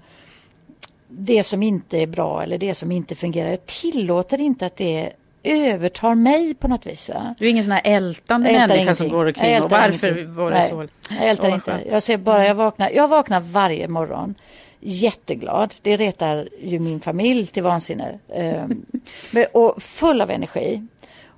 [1.08, 3.50] det som inte är bra eller det som inte fungerar.
[3.50, 7.08] Jag tillåter inte att det övertar mig på något vis.
[7.08, 7.34] Va?
[7.38, 8.94] Du är ingen sån här ältande människa ingenting.
[8.94, 10.34] som går omkring och varför ingenting.
[10.34, 10.88] var det Nej, så?
[11.10, 11.82] Jag ältar inte.
[11.90, 14.34] Jag ser bara, jag vaknar, jag vaknar varje morgon
[14.80, 15.74] jätteglad.
[15.82, 18.18] Det retar ju min familj till vansinne.
[18.28, 18.84] Um,
[19.52, 20.86] och full av energi.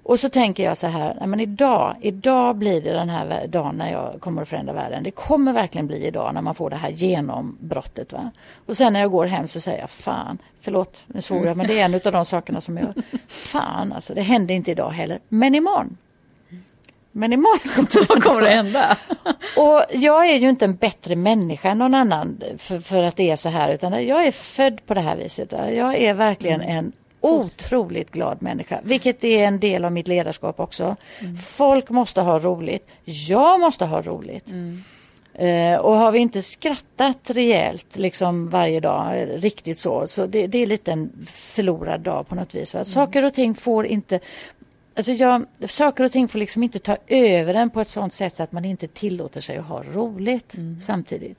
[0.02, 3.92] Och så tänker jag så här, men idag, idag blir det den här dagen när
[3.92, 5.02] jag kommer att förändra världen.
[5.02, 8.12] Det kommer verkligen bli idag när man får det här genombrottet.
[8.12, 8.30] Va?
[8.66, 11.66] Och sen när jag går hem så säger jag, fan, förlåt, nu såg jag, men
[11.66, 12.94] det är en av de sakerna som jag,
[13.28, 15.96] fan alltså, det hände inte idag heller, men imorgon.
[17.12, 18.96] Men imorgon Vad kommer det hända?
[19.56, 23.30] och jag är ju inte en bättre människa än någon annan för, för, att det
[23.30, 25.52] är så här, utan jag är född på det här viset.
[25.52, 26.76] Jag är verkligen mm.
[26.76, 30.96] en otroligt glad människa, vilket är en del av mitt ledarskap också.
[31.20, 31.36] Mm.
[31.36, 32.88] Folk måste ha roligt.
[33.04, 34.48] Jag måste ha roligt.
[34.48, 34.82] Mm.
[35.40, 40.58] Uh, och har vi inte skrattat rejält liksom varje dag, riktigt så, så det, det
[40.58, 42.74] är lite en förlorad dag på något vis.
[42.74, 42.78] Va?
[42.78, 42.84] Mm.
[42.84, 44.20] Saker och ting får inte
[44.94, 48.36] Alltså jag, saker och ting får liksom inte ta över en på ett sånt sätt
[48.36, 50.80] så att man inte tillåter sig att ha roligt mm.
[50.80, 51.38] samtidigt.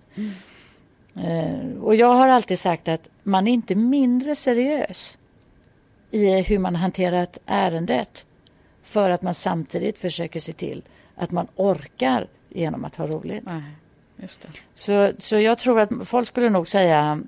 [1.17, 5.17] Uh, och jag har alltid sagt att man är inte mindre seriös
[6.11, 8.25] i hur man hanterat ärendet
[8.83, 10.83] för att man samtidigt försöker se till
[11.15, 13.43] att man orkar genom att ha roligt.
[13.45, 13.63] Nej,
[14.17, 14.47] just det.
[14.73, 17.21] Så, så jag tror att folk skulle nog säga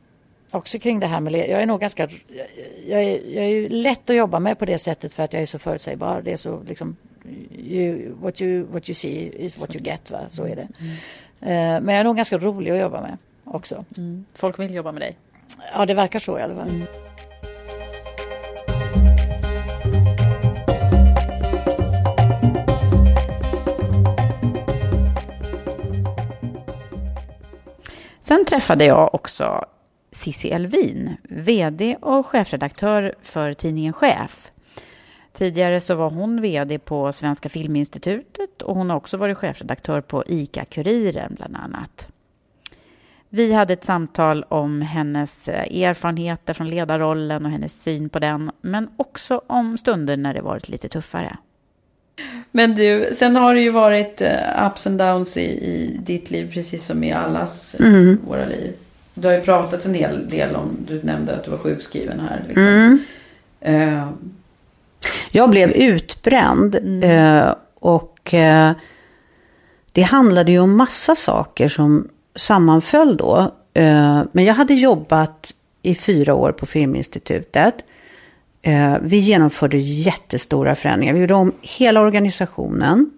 [0.52, 2.10] också kring det här med jag är nog ganska
[2.88, 5.46] jag är, jag är lätt att jobba med på det sättet för att jag är
[5.46, 6.22] så förutsägbar.
[6.22, 6.96] Det är så liksom
[7.58, 10.12] you, what, you, what you see is what you get.
[10.12, 10.20] Va?
[10.30, 10.68] Så är det.
[10.80, 10.92] Mm.
[11.42, 13.86] Uh, men jag är nog ganska rolig att jobba med också.
[13.98, 14.26] Mm.
[14.34, 15.18] Folk vill jobba med dig?
[15.74, 16.70] Ja, det verkar så i alla fall.
[16.70, 16.88] Mm.
[28.34, 29.66] Sen träffade jag också
[30.12, 34.52] Cissi Elvin, VD och chefredaktör för tidningen Chef.
[35.34, 40.24] Tidigare så var hon VD på Svenska Filminstitutet och hon har också varit chefredaktör på
[40.28, 42.08] ICA-Kuriren bland annat.
[43.30, 48.52] Vi hade ett samtal om hennes eh, erfarenheter från ledarrollen och hennes syn på den,
[48.62, 51.38] men också om stunder när det varit lite tuffare.
[52.52, 56.54] Men du, sen har det ju varit uh, ups and downs i, i ditt liv,
[56.54, 58.20] precis som i allas mm.
[58.28, 58.74] våra liv.
[59.14, 62.44] Du har ju pratat en hel del om, du nämnde att du var sjukskriven här.
[62.48, 62.64] Liksom.
[62.64, 64.00] Mm.
[64.00, 64.10] Uh.
[65.32, 67.54] Jag blev utbränd mm.
[67.76, 68.34] och
[69.92, 73.52] det handlade ju om massa saker som sammanföll då.
[73.74, 77.76] Eh, men jag hade jobbat i fyra år på Filminstitutet.
[78.66, 81.14] Eh, vi genomförde jättestora förändringar.
[81.14, 83.12] Vi gjorde om hela organisationen.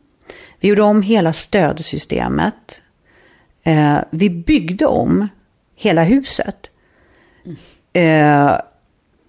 [0.60, 2.82] Vi gjorde om hela stödsystemet.
[3.64, 5.28] Eh, vi byggde om
[5.76, 6.70] hela huset.
[7.46, 7.58] Mm.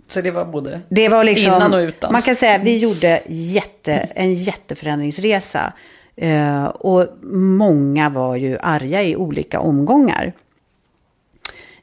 [0.08, 2.12] Så det var både det var liksom, innan och utan?
[2.12, 5.72] Man kan säga att vi gjorde jätte, en jätteförändringsresa.
[6.16, 10.32] Eh, och många var ju arga i olika omgångar.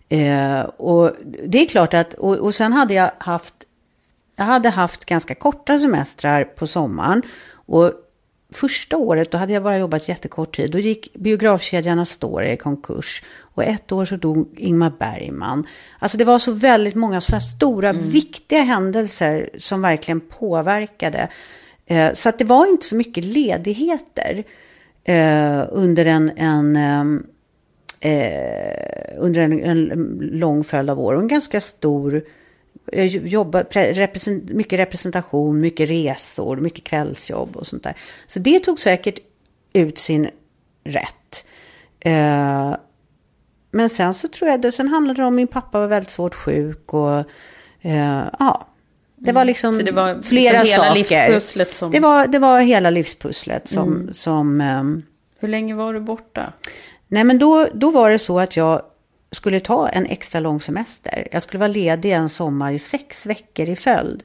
[0.10, 1.12] Eh, och
[1.46, 3.54] det är klart att, och, och sen hade jag haft,
[4.36, 7.22] jag hade haft ganska korta semestrar på sommaren.
[7.66, 7.94] Och
[8.54, 10.72] första året då hade jag bara jobbat jättekort tid.
[10.72, 13.24] Då gick biografkedjan Astoria i konkurs.
[13.40, 15.68] Och ett år så dog Ingmar Bergman.
[16.00, 18.10] Alltså det var så väldigt många så stora, mm.
[18.10, 21.28] viktiga händelser som verkligen påverkade.
[21.86, 24.44] Eh, så att det var inte så mycket ledigheter
[25.04, 27.26] eh, under en, en ehm,
[28.00, 31.14] eh, under en, en, lång följd av år.
[31.14, 32.24] Och en ganska stor,
[33.24, 37.98] jobba, represent, mycket representation, mycket resor, mycket kvällsjobb och sånt där.
[38.28, 39.20] Så det tog säkert
[39.74, 40.30] ut sin
[40.84, 41.46] rätt.
[42.00, 42.76] Eh,
[43.72, 46.36] men sen så tror jag, det, sen handlade det om min pappa var väldigt svårt
[46.36, 47.18] sjuk och
[47.82, 48.68] eh, ja,
[49.16, 49.48] det var mm.
[49.48, 51.30] liksom det var flera liksom hela saker.
[51.30, 51.92] Livspusslet som...
[51.92, 53.96] det, var, det var hela livspusslet som...
[53.96, 54.14] Mm.
[54.14, 55.04] som um...
[55.40, 56.54] Hur länge var du borta?
[57.08, 58.82] Nej men då, då var det så att jag
[59.34, 61.28] skulle ta en extra lång semester.
[61.32, 64.24] Jag skulle vara ledig en sommar i sex veckor i följd.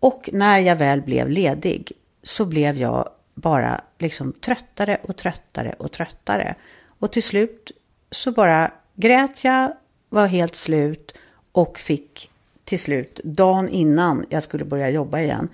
[0.00, 1.92] Och när jag väl blev ledig
[2.22, 6.54] så blev jag bara liksom tröttare och tröttare och tröttare.
[6.98, 7.72] Och till slut
[8.10, 9.72] så bara grät jag,
[10.08, 11.14] var helt slut
[11.52, 12.30] och fick
[12.64, 15.48] till slut, dagen innan jag skulle börja jobba igen,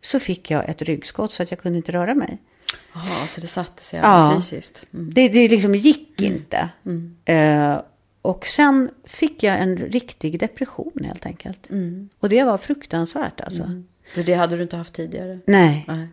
[0.00, 2.38] så fick jag ett ryggskott så att jag kunde inte röra mig.
[2.92, 4.84] Jaha, så det satte sig ja, fysiskt?
[4.94, 5.10] Mm.
[5.14, 6.32] Det, det liksom gick mm.
[6.32, 6.68] inte.
[6.84, 7.16] Mm.
[7.28, 7.82] Uh,
[8.24, 11.70] och sen fick jag en riktig depression helt enkelt.
[11.70, 12.08] Mm.
[12.18, 13.62] Och det var fruktansvärt alltså.
[13.62, 13.86] Mm.
[14.14, 15.38] För det hade du inte haft tidigare?
[15.46, 15.84] Nej.
[15.88, 16.08] Nej.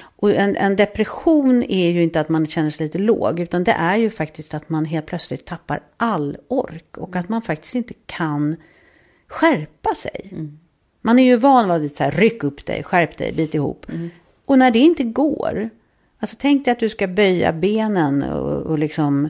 [0.00, 3.72] Och en, en, depression är ju inte att man känner sig lite låg, utan det
[3.72, 7.94] är ju faktiskt att man helt plötsligt tappar all ork och att man faktiskt inte
[8.06, 8.56] kan
[9.26, 10.28] skärpa sig.
[10.32, 10.58] Mm.
[11.00, 13.86] Man är ju van vid att ryck upp dig, skärp dig, bit ihop.
[13.88, 14.10] Mm.
[14.44, 15.70] Och när det inte går,
[16.18, 19.28] alltså tänk dig att du ska böja benen och, och liksom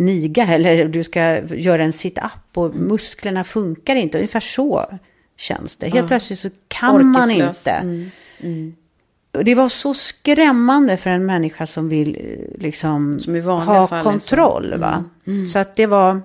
[0.00, 2.78] niga eller du ska göra en sit-up och mm.
[2.78, 4.18] musklerna funkar inte.
[4.18, 4.86] Ungefär så
[5.36, 5.86] känns det.
[5.86, 6.08] Helt ja.
[6.08, 7.14] plötsligt så kan Orkeslös.
[7.16, 7.70] man inte.
[7.70, 8.10] Mm.
[8.40, 8.74] Mm.
[9.32, 14.78] Det var så skrämmande för en människa som vill eh, liksom som ha kontroll.
[14.78, 15.04] Va?
[15.26, 15.38] Mm.
[15.38, 15.46] Mm.
[15.46, 16.20] Så att det var,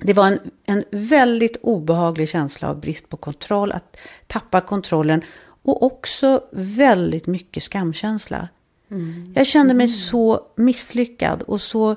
[0.00, 5.22] det var en, en väldigt obehaglig känsla av brist på kontroll, att tappa kontrollen
[5.62, 8.48] och också väldigt mycket skamkänsla.
[8.90, 9.32] Mm.
[9.34, 11.96] Jag kände mig så misslyckad och så...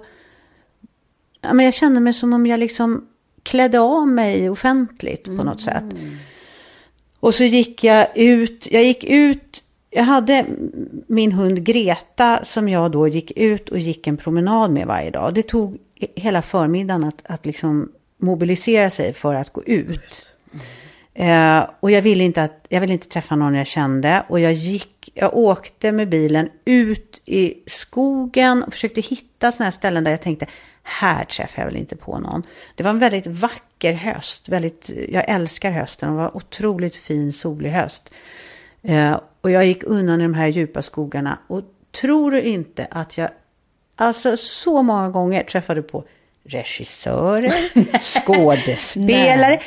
[1.42, 3.08] Ja, men jag kände mig som om jag liksom
[3.44, 5.84] klädde av mig offentligt på något sätt.
[5.84, 6.16] Mm.
[7.20, 10.46] Och så gick jag ut, jag gick ut, jag hade
[11.08, 15.34] min hund Greta som jag då gick ut och gick en promenad med varje dag.
[15.34, 15.78] Det tog
[16.16, 20.34] hela förmiddagen att, att liksom mobilisera sig för att gå ut.
[21.14, 24.24] Eh, och jag ville, inte att, jag ville inte träffa någon jag kände.
[24.28, 29.72] Och jag gick, jag åkte med bilen ut i skogen och försökte hitta sådana här
[29.72, 30.48] ställen där jag tänkte,
[30.88, 32.44] här träffar jag väl inte på någon.
[32.76, 37.70] Det var en väldigt vacker höst, väldigt, jag älskar hösten, det var otroligt fin solig
[37.70, 38.14] höst.
[38.84, 41.62] Eh, och jag gick undan i de här djupa skogarna och
[42.02, 43.30] tror du inte att jag,
[43.96, 46.04] alltså så många gånger träffade på
[46.44, 47.54] regissörer,
[48.00, 49.60] skådespelare.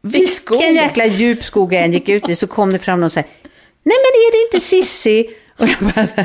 [0.00, 3.12] Vilken jäkla djup skog jag än gick ut i så kom det fram någon och
[3.12, 3.26] sa, nej
[3.82, 5.30] men är det inte Sissi?
[5.58, 6.24] Och, bara,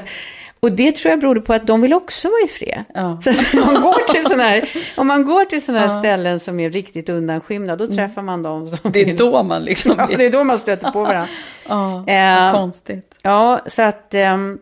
[0.59, 2.83] och det tror jag berodde på att de vill också vara i fred.
[2.93, 3.21] Ja.
[3.21, 5.99] Så om man går till sådana här, om man går till här ja.
[5.99, 7.95] ställen som är riktigt undanskymda, då mm.
[7.95, 8.67] träffar man dem.
[8.67, 9.17] Som det är vill.
[9.17, 9.95] då man liksom...
[9.97, 11.29] Ja, det är då man stöter på varandra.
[11.67, 13.15] ja, eh, konstigt.
[13.21, 14.13] Ja, så att...
[14.33, 14.59] Um,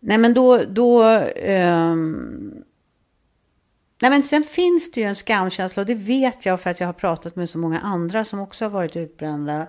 [0.00, 0.60] nej men då...
[0.68, 1.04] då
[1.46, 2.64] um,
[4.02, 6.88] Nej, men sen finns det ju en skamkänsla och det vet jag för att jag
[6.88, 9.66] har pratat med så många andra som också har varit utbrända.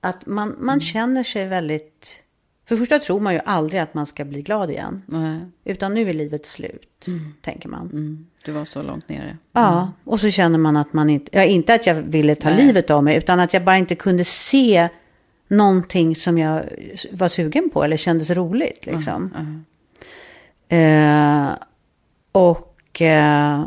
[0.00, 0.80] Att man, man mm.
[0.80, 2.22] känner sig väldigt...
[2.68, 5.02] För det första tror man ju aldrig att man ska bli glad igen.
[5.06, 5.40] Nej.
[5.64, 7.34] Utan nu är livet slut, mm.
[7.42, 7.86] tänker man.
[7.86, 8.26] Mm.
[8.44, 9.36] Du var så långt nere.
[9.52, 9.88] Ja, mm.
[10.04, 11.30] och så känner man att man inte...
[11.38, 12.66] Ja, inte att jag ville ta Nej.
[12.66, 14.88] livet av mig, utan att jag bara inte kunde se
[15.48, 16.64] någonting som jag
[17.12, 18.86] var sugen på eller kändes roligt.
[18.86, 19.32] Liksom.
[20.68, 21.48] Eh,
[22.32, 23.64] och eh,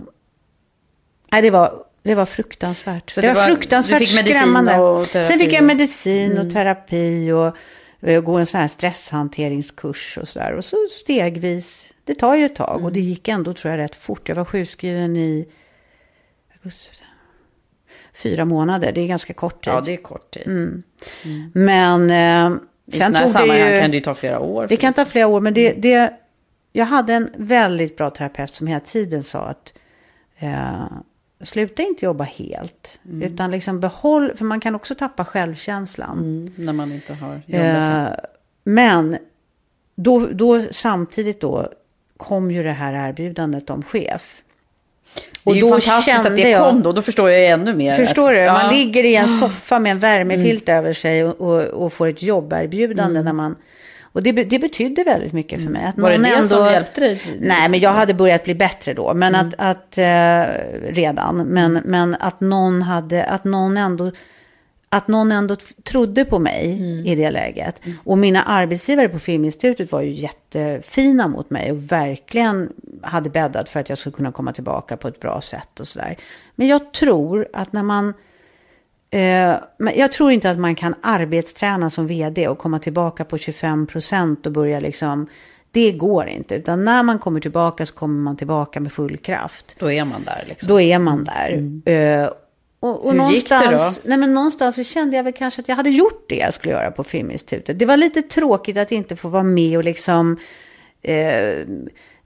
[1.31, 1.73] nej, det var,
[2.03, 3.09] det var fruktansvärt.
[3.09, 5.05] Så det, det var fruktansvärt skrämmande.
[5.11, 6.53] Sen fick jag medicin och mm.
[6.53, 7.55] terapi och
[8.01, 10.53] gå en sån här stresshanteringskurs och sådär.
[10.53, 12.85] Och så stegvis, det tar ju ett tag mm.
[12.85, 14.29] och det gick ändå tror jag rätt fort.
[14.29, 15.47] Jag var sjukskriven i
[18.13, 19.73] fyra månader, det är ganska kort tid.
[19.73, 20.47] Ja, det är kort tid.
[20.47, 20.83] Mm.
[21.25, 21.51] Mm.
[21.53, 23.81] Men eh, I sen tog det ju...
[23.81, 24.67] kan det ju ta flera år.
[24.67, 26.13] Det kan ta flera år, men det, det,
[26.71, 29.73] jag hade en väldigt bra terapeut som hela tiden sa att
[30.39, 30.85] eh,
[31.43, 32.99] sluta inte jobba helt.
[33.05, 33.33] Mm.
[33.33, 36.17] Utan liksom behåll, för man kan också tappa självkänslan.
[36.17, 38.09] Mm, när man inte har jobbat.
[38.09, 38.25] Eh,
[38.63, 39.17] men
[39.95, 41.69] då, då samtidigt då
[42.17, 44.41] kom ju det här erbjudandet om chef.
[45.43, 47.95] Och det är ju fantastiskt att det kom då, då förstår jag ännu mer.
[47.95, 48.51] Förstår att, du?
[48.51, 48.71] Man ja.
[48.71, 50.79] ligger i en soffa med en värmefilt mm.
[50.79, 53.25] över sig och, och, och, får ett jobberbjudande mm.
[53.25, 53.55] när man
[54.11, 55.85] och det, det betydde väldigt mycket för mig.
[55.85, 57.21] Att Var någon det det ändå, som hjälpte dig?
[57.39, 59.13] Nej, men jag hade börjat bli bättre då.
[59.13, 59.47] Men mm.
[59.47, 60.53] att, att eh,
[60.93, 61.37] redan.
[61.37, 64.11] Men, men att någon hade, att någon ändå
[64.93, 67.05] att någon ändå trodde på mig mm.
[67.05, 67.85] i det läget.
[67.85, 67.97] Mm.
[68.03, 72.69] Och mina arbetsgivare på Filminstitutet var ju jättefina mot mig och verkligen
[73.01, 76.17] hade bäddat för att jag skulle kunna komma tillbaka på ett bra sätt och sådär.
[76.55, 78.13] Men jag tror att när man
[79.77, 83.87] men jag tror inte att man kan arbetsträna som vd och komma tillbaka på 25
[83.87, 85.27] procent och börja liksom
[85.71, 89.75] det går inte, utan när man kommer tillbaka så kommer man tillbaka med full kraft.
[89.79, 90.67] Då är man där liksom.
[90.67, 91.49] Då är man där.
[91.49, 92.23] Mm.
[92.23, 92.29] Uh,
[92.79, 94.09] och, och Hur någonstans, gick det då?
[94.09, 96.73] Nej, men någonstans så kände jag väl kanske att jag hade gjort det jag skulle
[96.73, 97.79] göra på Filminstitutet.
[97.79, 100.37] Det var lite tråkigt att inte få vara med och liksom,
[101.01, 101.65] eh,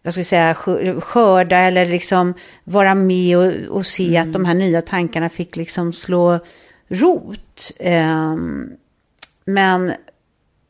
[0.04, 0.54] vad ska jag säga,
[1.00, 2.34] skörda eller liksom
[2.64, 4.22] vara med och, och se mm.
[4.22, 6.40] att de här nya tankarna fick liksom slå
[6.88, 7.72] rot.
[7.80, 8.36] Eh,
[9.46, 9.94] men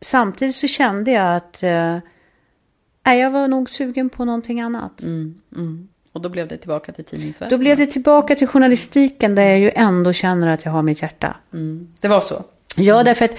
[0.02, 1.98] samtidigt så kände jag att eh,
[3.04, 5.02] jag var nog sugen på någonting annat.
[5.02, 5.88] Mm, mm.
[6.12, 7.60] Och då blev det tillbaka till tidningsvärlden?
[7.60, 11.02] Då blev det tillbaka till journalistiken där jag ju ändå känner att jag har mitt
[11.02, 11.36] hjärta.
[11.54, 11.94] Mm.
[12.00, 12.44] Det var så?
[12.76, 13.36] Ja, därför att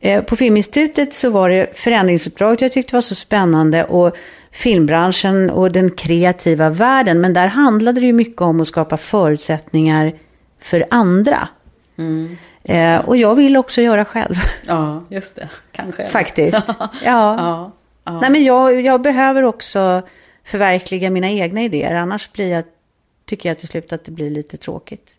[0.00, 4.16] eh, på Filminstitutet så var det förändringsuppdraget jag tyckte var så spännande och
[4.50, 7.20] filmbranschen och den kreativa världen.
[7.20, 10.12] Men där handlade det ju mycket om att skapa förutsättningar
[10.60, 11.48] för andra.
[11.98, 12.36] Mm.
[12.64, 14.34] Eh, och jag vill också göra själv.
[14.66, 15.48] Ja, just det.
[15.72, 16.08] Kanske.
[16.08, 16.62] Faktiskt.
[16.78, 16.90] ja.
[17.04, 17.72] ja.
[18.04, 18.20] ja.
[18.20, 20.02] Nej, men jag, jag behöver också
[20.44, 21.94] förverkliga mina egna idéer.
[21.94, 22.64] Annars blir jag,
[23.24, 25.14] tycker jag till slut att det blir lite tråkigt.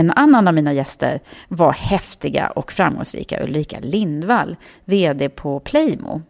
[0.00, 6.22] En annan av mina gäster var häftiga och framgångsrika Ulrika Lindvall, VD på Playmo.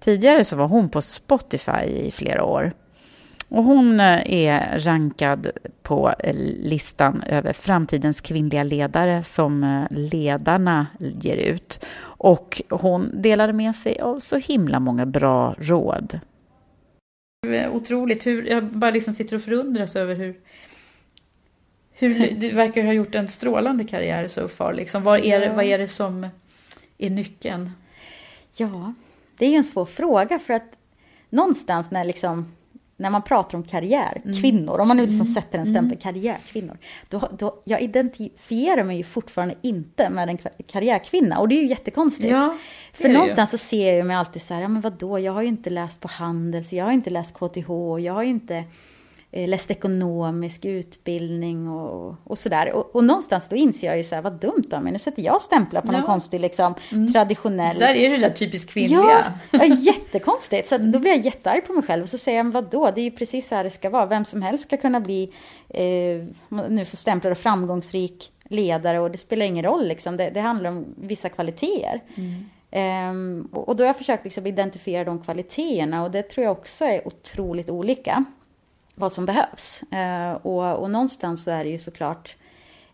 [0.00, 2.72] Tidigare så var hon på Spotify i flera år.
[3.48, 5.50] Och hon eh, är rankad
[5.82, 11.84] på eh, listan över framtidens kvinnliga ledare som eh, ledarna ger ut.
[12.02, 16.20] Och hon delade med sig av så himla många bra råd.
[17.72, 18.26] Otroligt.
[18.26, 20.36] Hur, jag bara liksom sitter och förundras över hur,
[22.08, 24.72] hur du verkar ha gjort en strålande karriär så far.
[24.72, 25.02] Liksom.
[25.02, 25.52] Vad, är, ja.
[25.52, 26.28] vad är det som
[26.98, 27.70] är nyckeln?
[28.56, 28.94] Ja,
[29.38, 30.78] det är ju en svår fråga för att
[31.30, 32.52] någonstans när liksom
[33.02, 34.80] när man pratar om karriärkvinnor, mm.
[34.80, 35.34] om man nu liksom mm.
[35.34, 35.98] sätter en stämpel mm.
[35.98, 36.76] karriärkvinnor,
[37.08, 41.66] då, då, jag identifierar mig ju fortfarande inte med en karriärkvinna och det är ju
[41.66, 42.30] jättekonstigt.
[42.30, 42.56] Ja,
[42.92, 45.48] För någonstans så ser jag mig alltid så här, ja men vadå, jag har ju
[45.48, 48.64] inte läst på Handels, jag har inte läst KTH, jag har ju inte
[49.32, 52.72] läst ekonomisk utbildning och, och sådär.
[52.72, 55.22] Och, och någonstans då inser jag ju så här, vad dumt av mig, nu sätter
[55.22, 55.92] jag stämplar på ja.
[55.92, 57.12] någon konstig liksom, mm.
[57.12, 57.78] traditionell...
[57.78, 59.34] Där är det där typiskt kvinnliga.
[59.50, 60.68] Ja, ja jättekonstigt.
[60.68, 63.00] Så då blir jag jättearg på mig själv och så säger jag, men vadå, det
[63.00, 64.06] är ju precis så här det ska vara.
[64.06, 65.32] Vem som helst ska kunna bli,
[65.68, 66.24] eh,
[66.68, 70.16] nu får stämplar och framgångsrik ledare och det spelar ingen roll liksom.
[70.16, 72.00] Det, det handlar om vissa kvaliteter.
[72.14, 72.44] Mm.
[72.74, 76.84] Um, och då har jag försökt liksom identifiera de kvaliteterna och det tror jag också
[76.84, 78.24] är otroligt olika
[78.94, 79.82] vad som behövs.
[79.82, 82.36] Eh, och, och någonstans så är det ju såklart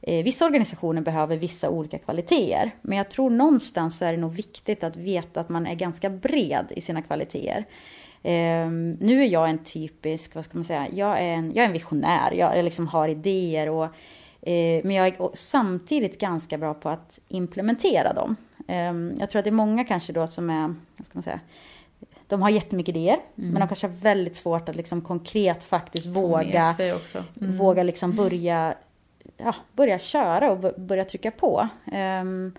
[0.00, 4.34] eh, Vissa organisationer behöver vissa olika kvaliteter, men jag tror någonstans så är det nog
[4.34, 7.64] viktigt att veta att man är ganska bred i sina kvaliteter.
[8.22, 11.66] Um, nu är jag en typisk, vad ska man säga, jag är en, jag är
[11.66, 13.90] en visionär, jag liksom har idéer och uh,
[14.84, 18.36] men jag är samtidigt ganska bra på att implementera dem.
[18.68, 21.40] Um, jag tror att det är många kanske då som är, vad ska man säga,
[22.28, 23.50] de har jättemycket idéer, mm.
[23.50, 27.56] men de kanske har väldigt svårt att liksom konkret faktiskt våga, mm.
[27.56, 28.74] våga liksom börja,
[29.36, 31.68] ja, börja köra och börja trycka på.
[32.20, 32.52] Um,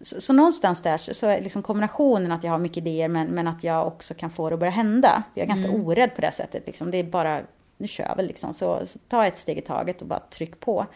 [0.00, 3.48] så, så, någonstans där så är liksom kombinationen att jag har mycket idéer men, men
[3.48, 5.22] att jag också kan få det att börja hända.
[5.34, 5.86] Jag är ganska mm.
[5.86, 6.66] orädd på det sättet.
[6.66, 6.90] Liksom.
[6.90, 7.42] Det är bara,
[7.76, 8.54] nu kör vi liksom.
[8.54, 10.86] Så, så, ta ett steg i taget och bara tryck på.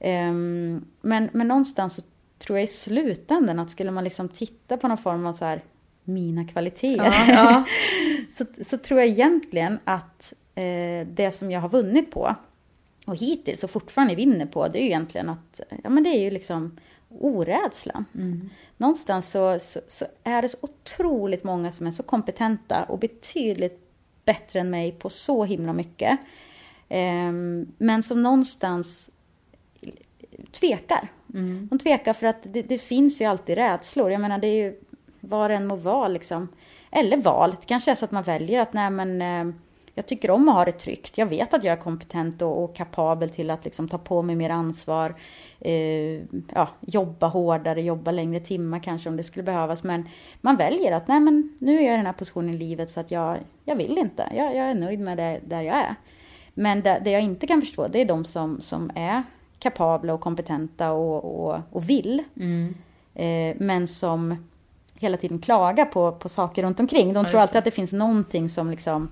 [0.00, 2.02] Um, men, men någonstans så
[2.38, 5.62] tror jag i slutändan att skulle man liksom titta på någon form av så här
[6.08, 7.28] mina kvaliteter.
[7.28, 7.64] Ja,
[8.30, 12.34] så, så tror jag egentligen att eh, det som jag har vunnit på
[13.06, 16.20] och hittills och fortfarande vinner på, det är ju egentligen att, ja men det är
[16.20, 16.76] ju liksom
[17.08, 18.04] orädslan.
[18.14, 18.50] Mm.
[18.76, 23.80] Någonstans så, så, så, är det så otroligt många som är så kompetenta och betydligt
[24.24, 26.18] bättre än mig på så himla mycket.
[26.88, 27.32] Eh,
[27.78, 29.10] men som någonstans
[30.52, 31.08] tvekar.
[31.34, 31.68] Mm.
[31.70, 34.10] De tvekar för att det, det, finns ju alltid rädslor.
[34.10, 34.80] Jag menar, det är ju
[35.28, 36.48] vad det än må vara liksom.
[36.90, 39.54] Eller val, det kanske är så att man väljer att nej men eh,
[39.98, 41.18] jag tycker om att ha det tryggt.
[41.18, 44.36] Jag vet att jag är kompetent och, och kapabel till att liksom ta på mig
[44.36, 45.14] mer ansvar.
[45.60, 46.22] Eh,
[46.54, 49.82] ja, jobba hårdare, jobba längre timmar kanske om det skulle behövas.
[49.82, 50.08] Men
[50.40, 53.00] man väljer att nej men nu är jag i den här positionen i livet så
[53.00, 54.32] att jag, jag vill inte.
[54.34, 55.94] Jag, jag är nöjd med det där jag är.
[56.54, 59.22] Men det, det, jag inte kan förstå det är de som, som är
[59.58, 62.22] kapabla och kompetenta och, och, och vill.
[62.36, 62.74] Mm.
[63.14, 64.48] Eh, men som
[65.00, 67.12] hela tiden klagar på, på saker runt omkring.
[67.12, 69.10] De ja, tror alltid att det finns någonting som liksom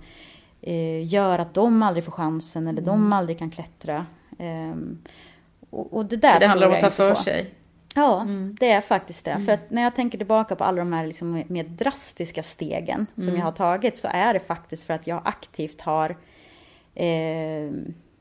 [0.63, 2.95] eh, gör att de aldrig får chansen eller mm.
[2.95, 4.07] de aldrig kan klättra.
[4.39, 4.77] Eh,
[5.71, 7.21] och, och, det där Så det handlar om att ta för på.
[7.21, 7.55] sig?
[7.95, 8.57] Ja, mm.
[8.61, 9.31] det är faktiskt det.
[9.31, 9.47] Mm.
[9.47, 13.29] För att när jag tänker tillbaka på alla de här liksom mer drastiska stegen som
[13.29, 13.37] mm.
[13.37, 16.17] jag har tagit så är det faktiskt för att jag aktivt har
[16.95, 17.71] eh,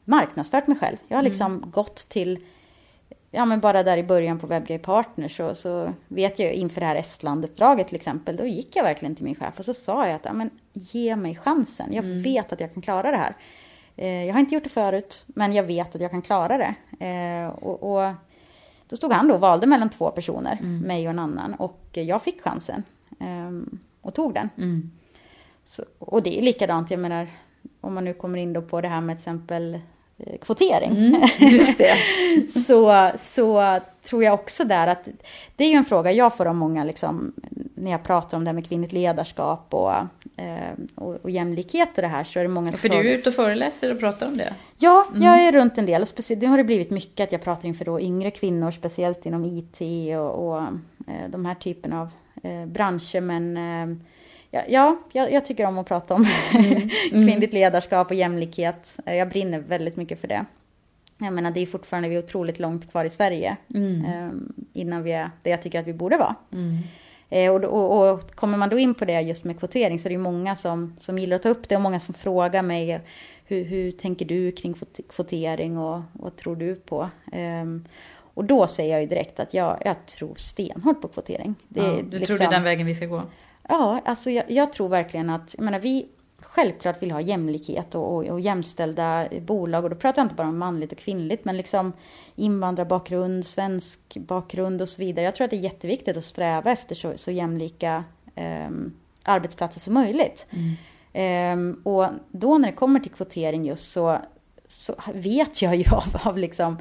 [0.06, 0.98] marknadsfört mig själv.
[1.08, 1.72] Jag har liksom mm.
[1.72, 2.40] gått till
[3.32, 6.88] ja men bara där i början på WebGay Partners så, så vet jag inför det
[6.88, 10.16] här Estland-uppdraget till exempel, då gick jag verkligen till min chef och så sa jag
[10.16, 11.94] att ja, men, ge mig chansen.
[11.94, 12.22] Jag mm.
[12.22, 13.36] vet att jag kan klara det här.
[13.96, 16.76] Eh, jag har inte gjort det förut, men jag vet att jag kan klara det.
[17.06, 18.14] Eh, och, och,
[18.88, 20.80] då stod han då och valde mellan två personer, mm.
[20.80, 22.84] mig och en annan, och jag fick chansen
[23.20, 24.50] eh, och tog den.
[24.58, 24.92] Mm.
[25.64, 27.28] Så, och det är likadant, jag menar,
[27.82, 29.80] om man nu kommer in då på det här med till exempel
[30.42, 30.92] kvotering.
[30.92, 31.96] Mm, just det.
[32.66, 35.08] så, så tror jag också där att
[35.56, 37.34] det är ju en fråga jag får av många liksom,
[37.76, 39.94] när jag pratar om det här med kvinnligt ledarskap och,
[40.38, 43.04] eh, och, och, jämlikhet och det här så är det många som För du är
[43.04, 44.54] ute och föreläser och pratar om det?
[44.78, 45.24] Ja, mm.
[45.24, 47.86] jag är runt en del speciellt, nu har det blivit mycket att jag pratar inför
[47.86, 49.82] då yngre kvinnor, speciellt inom IT
[50.18, 50.62] och, och
[51.08, 52.10] eh, de här typen av
[52.44, 53.98] eh, branscher men eh,
[54.68, 56.90] ja, jag, jag, tycker om att prata om mm.
[57.10, 59.00] kvinnligt ledarskap och jämlikhet.
[59.06, 60.46] Jag brinner väldigt mycket för det.
[61.18, 64.06] Jag menar, det är fortfarande vi är otroligt långt kvar i Sverige mm.
[64.06, 64.30] eh,
[64.74, 66.36] innan vi är det jag tycker att vi borde vara.
[66.54, 66.78] Mm.
[67.30, 70.10] Eh, och, och, och, kommer man då in på det just med kvotering så är
[70.10, 73.02] det många som, som gillar att ta upp det och många som frågar mig
[73.46, 74.76] hur, hur tänker du kring
[75.10, 77.10] kvotering och vad tror du på?
[77.32, 77.66] Eh,
[78.34, 81.56] och då säger jag ju direkt att jag, jag tror stenhårt på kvotering.
[81.68, 83.22] Det, ja, du liksom, tror det är den vägen vi ska gå?
[83.68, 86.08] Ja, alltså jag, jag, tror verkligen att, jag menar vi
[86.40, 89.84] självklart vill ha jämlikhet och, och, och, jämställda bolag.
[89.84, 91.94] Och då pratar jag inte bara om manligt och kvinnligt, men liksom
[92.36, 95.26] invandrarbakgrund, svensk bakgrund och så vidare.
[95.26, 98.04] Jag tror att det är jätteviktigt att sträva efter så, så jämlika
[98.36, 98.70] eh,
[99.24, 100.48] arbetsplatser som möjligt.
[100.50, 100.76] Mm.
[101.14, 104.22] Eh, och då när det kommer till kvotering just så,
[104.68, 106.78] så vet jag ju av, av liksom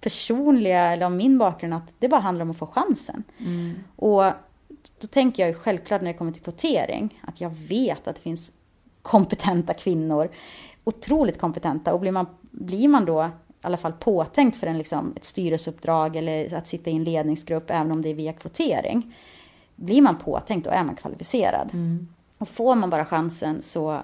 [0.00, 3.24] personliga, eller av min bakgrund, att det bara handlar om att få chansen.
[3.38, 3.74] Mm.
[3.96, 4.24] Och
[5.00, 8.20] då tänker jag ju självklart när det kommer till kvotering att jag vet att det
[8.20, 8.52] finns
[9.02, 10.28] kompetenta kvinnor,
[10.84, 13.30] otroligt kompetenta och blir man, blir man då
[13.62, 17.70] i alla fall påtänkt för en, liksom, ett styrelseuppdrag eller att sitta i en ledningsgrupp
[17.70, 19.14] även om det är via kvotering.
[19.76, 21.70] Blir man påtänkt då är man kvalificerad.
[21.72, 22.08] Mm.
[22.38, 24.00] Och får man bara chansen så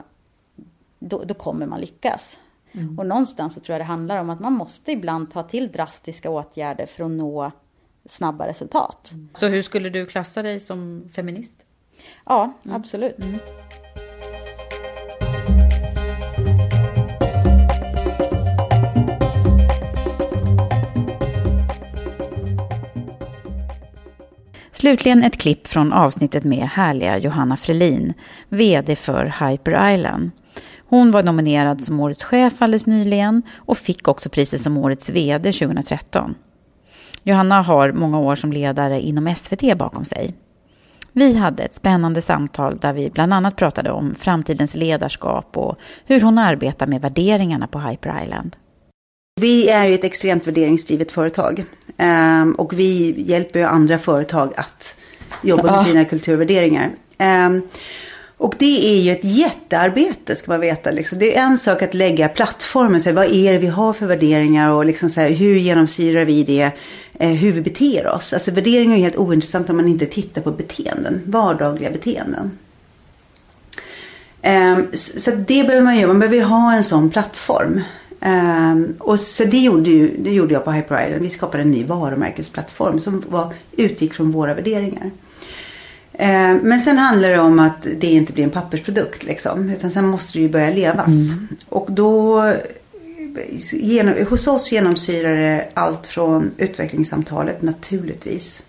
[0.99, 2.41] då, då kommer man lyckas.
[2.73, 2.99] Mm.
[2.99, 6.31] Och någonstans så tror jag det handlar om att man måste ibland ta till drastiska
[6.31, 7.51] åtgärder för att nå
[8.09, 9.11] snabba resultat.
[9.13, 9.29] Mm.
[9.35, 11.55] Så hur skulle du klassa dig som feminist?
[12.27, 12.77] Ja, mm.
[12.77, 13.25] absolut.
[13.25, 13.39] Mm.
[24.73, 28.15] Slutligen ett klipp från avsnittet med härliga Johanna Frelin,
[28.49, 30.31] VD för Hyper Island.
[30.89, 35.53] Hon var nominerad som årets chef alldeles nyligen och fick också priset som årets VD
[35.53, 36.35] 2013.
[37.29, 40.35] Johanna har många år som ledare inom SVT bakom sig.
[41.13, 46.21] Vi hade ett spännande samtal där vi bland annat pratade om framtidens ledarskap och hur
[46.21, 48.57] hon arbetar med värderingarna på Hyper Island.
[49.41, 51.65] Vi är ju ett extremt värderingsdrivet företag
[51.97, 54.97] ehm, och vi hjälper ju andra företag att
[55.43, 56.91] jobba med sina kulturvärderingar.
[57.19, 57.63] Ehm,
[58.39, 60.91] och det är ju ett jättearbete ska man veta.
[60.91, 61.19] Liksom.
[61.19, 64.07] Det är en sak att lägga plattformen, så här, vad är det vi har för
[64.07, 66.71] värderingar och liksom, så här, hur genomsyrar vi det,
[67.19, 68.33] hur vi beter oss.
[68.33, 72.51] Alltså värderingar är helt ointressant om man inte tittar på beteenden, vardagliga beteenden.
[74.43, 77.81] Um, så det behöver man göra, man behöver ha en sån plattform.
[78.21, 81.23] Um, och så det gjorde, ju, det gjorde jag på Hyper Island.
[81.23, 85.11] Vi skapade en ny varumärkesplattform som var, utgick från våra värderingar.
[86.19, 89.71] Eh, men sen handlar det om att det inte blir en pappersprodukt liksom.
[89.71, 91.33] Utan sen måste det ju börja levas.
[91.33, 91.49] Mm.
[91.69, 92.43] Och då
[93.73, 98.63] genom, hos oss genomsyrar det allt från utvecklingssamtalet naturligtvis.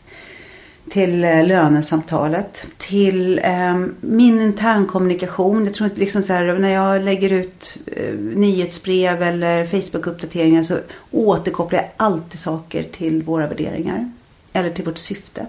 [0.90, 2.68] Till eh, lönesamtalet.
[2.78, 5.66] Till eh, min internkommunikation.
[5.66, 10.78] Jag tror inte liksom så här, när jag lägger ut eh, nyhetsbrev eller Facebook-uppdateringar så
[11.12, 14.12] återkopplar jag alltid saker till våra värderingar.
[14.54, 15.46] Eller till vårt syfte.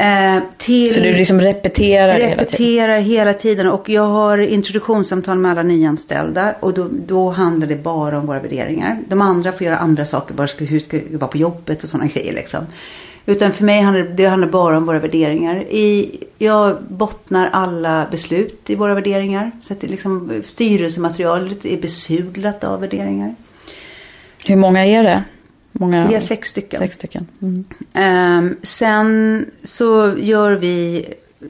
[0.00, 3.04] Eh, till, så du liksom repeterar, repeterar hela tiden?
[3.04, 3.68] hela tiden.
[3.68, 6.54] Och jag har introduktionssamtal med alla nyanställda.
[6.60, 8.98] Och då, då handlar det bara om våra värderingar.
[9.08, 10.34] De andra får göra andra saker.
[10.34, 12.66] Bara ska, hur ska det vara på jobbet och sådana grejer liksom.
[13.26, 15.56] Utan för mig handlar det handlar bara om våra värderingar.
[15.56, 19.50] I, jag bottnar alla beslut i våra värderingar.
[19.62, 23.34] Så att det liksom, styrelsematerialet är besudlat av värderingar.
[24.46, 25.22] Hur många är det?
[25.72, 26.78] Många, vi har sex stycken.
[26.78, 27.26] Sex stycken.
[27.42, 27.64] Mm.
[27.94, 31.06] Um, sen så gör vi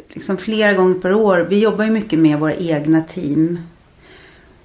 [0.08, 1.46] liksom flera gånger per år.
[1.50, 3.58] Vi jobbar ju mycket med våra egna team.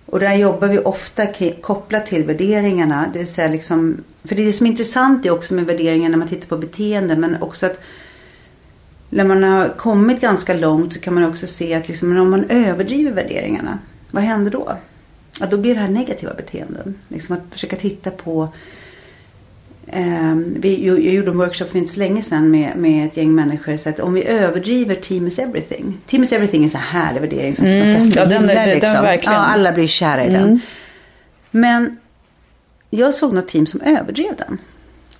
[0.05, 1.27] Och där jobbar vi ofta
[1.61, 3.09] kopplat till värderingarna.
[3.13, 6.27] Det vill säga liksom, för det som är intressant är också med värderingar när man
[6.27, 7.15] tittar på beteende.
[7.15, 7.81] Men också att
[9.09, 12.45] när man har kommit ganska långt så kan man också se att liksom, om man
[12.49, 13.79] överdriver värderingarna.
[14.11, 14.77] Vad händer då?
[15.39, 16.95] Ja, då blir det här negativa beteenden.
[17.07, 18.49] Liksom att försöka titta på
[19.93, 23.35] Um, vi, jag gjorde en workshop för inte så länge sedan med, med ett gäng
[23.35, 23.77] människor.
[23.77, 25.97] Så att om vi överdriver team is everything.
[26.05, 28.65] Team is everything är en så härlig värdering som mm, de flesta ja, den, gillar.
[28.65, 28.93] Liksom.
[28.93, 29.33] Den verkligen.
[29.33, 30.41] Ja, alla blir kära i mm.
[30.41, 30.61] den.
[31.51, 31.97] Men
[32.89, 34.57] jag såg något team som överdrev den.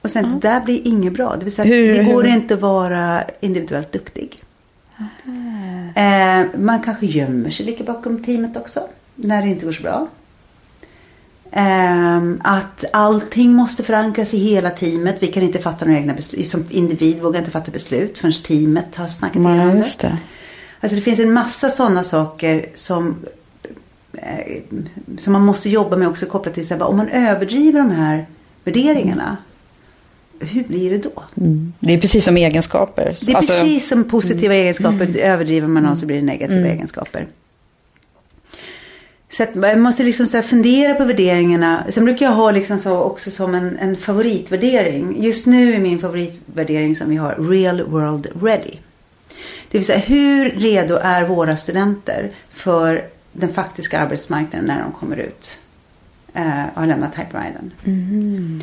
[0.02, 0.40] Och sen, mm.
[0.40, 1.36] det där blir inget bra.
[1.36, 2.30] Det vill säga, hur, det går hur?
[2.30, 4.44] inte att vara individuellt duktig.
[5.96, 8.80] Eh, man kanske gömmer sig lite bakom teamet också.
[9.16, 10.08] När det inte går så bra.
[11.52, 15.16] Um, att allting måste förankras i hela teamet.
[15.20, 16.48] Vi kan inte fatta några egna beslut.
[16.48, 19.98] Som individ vågar inte fatta beslut förrän teamet har snackat ja, igenom det.
[20.02, 20.18] det.
[20.80, 23.16] Alltså det finns en massa sådana saker som,
[24.14, 24.62] eh,
[25.18, 26.82] som man måste jobba med också kopplat till sig.
[26.82, 28.26] Om man överdriver de här
[28.64, 29.38] värderingarna.
[30.40, 31.24] Hur blir det då?
[31.38, 31.74] Mm.
[31.80, 33.16] Det är precis som egenskaper.
[33.26, 34.64] Det är alltså, precis som positiva mm.
[34.64, 35.18] egenskaper.
[35.18, 36.72] Överdriver man dem så blir det negativa mm.
[36.72, 37.28] egenskaper.
[39.30, 41.84] Så att man måste liksom så fundera på värderingarna.
[41.90, 45.24] Sen brukar jag ha liksom så också som en, en favoritvärdering.
[45.24, 48.72] Just nu är min favoritvärdering som vi har Real World Ready.
[49.72, 55.18] Det vill säga hur redo är våra studenter för den faktiska arbetsmarknaden när de kommer
[55.18, 55.60] ut
[56.34, 57.72] eh, och har lämnat typewritern.
[57.86, 58.62] Mm.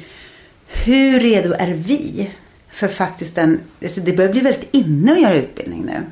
[0.67, 2.31] Hur redo är vi
[2.71, 6.03] för faktiskt den, alltså det börjar bli väldigt inne att göra utbildning nu.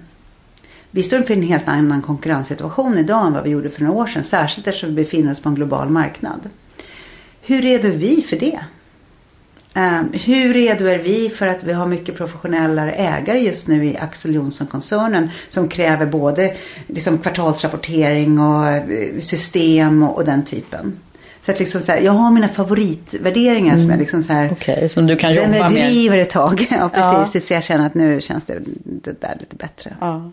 [0.90, 4.06] Vi står inför en helt annan konkurrenssituation idag än vad vi gjorde för några år
[4.06, 4.24] sedan.
[4.24, 6.40] Särskilt eftersom vi befinner oss på en global marknad.
[7.42, 8.60] Hur redo är vi för det?
[9.74, 13.96] Um, hur redo är vi för att vi har mycket professionellare ägare just nu i
[13.96, 20.98] Axel Johnson-koncernen som kräver både liksom, kvartalsrapportering och eh, system och, och den typen.
[21.44, 23.80] Så att liksom så här, jag har mina favoritvärderingar mm.
[23.80, 24.52] som jag liksom så här.
[24.52, 25.70] Okay, som du kan jobba med.
[25.70, 26.66] Driver ett tag.
[26.70, 27.12] Ja, precis.
[27.12, 27.24] Ja.
[27.24, 29.96] Tills jag känner att nu känns det, det där lite bättre.
[30.00, 30.30] Ja.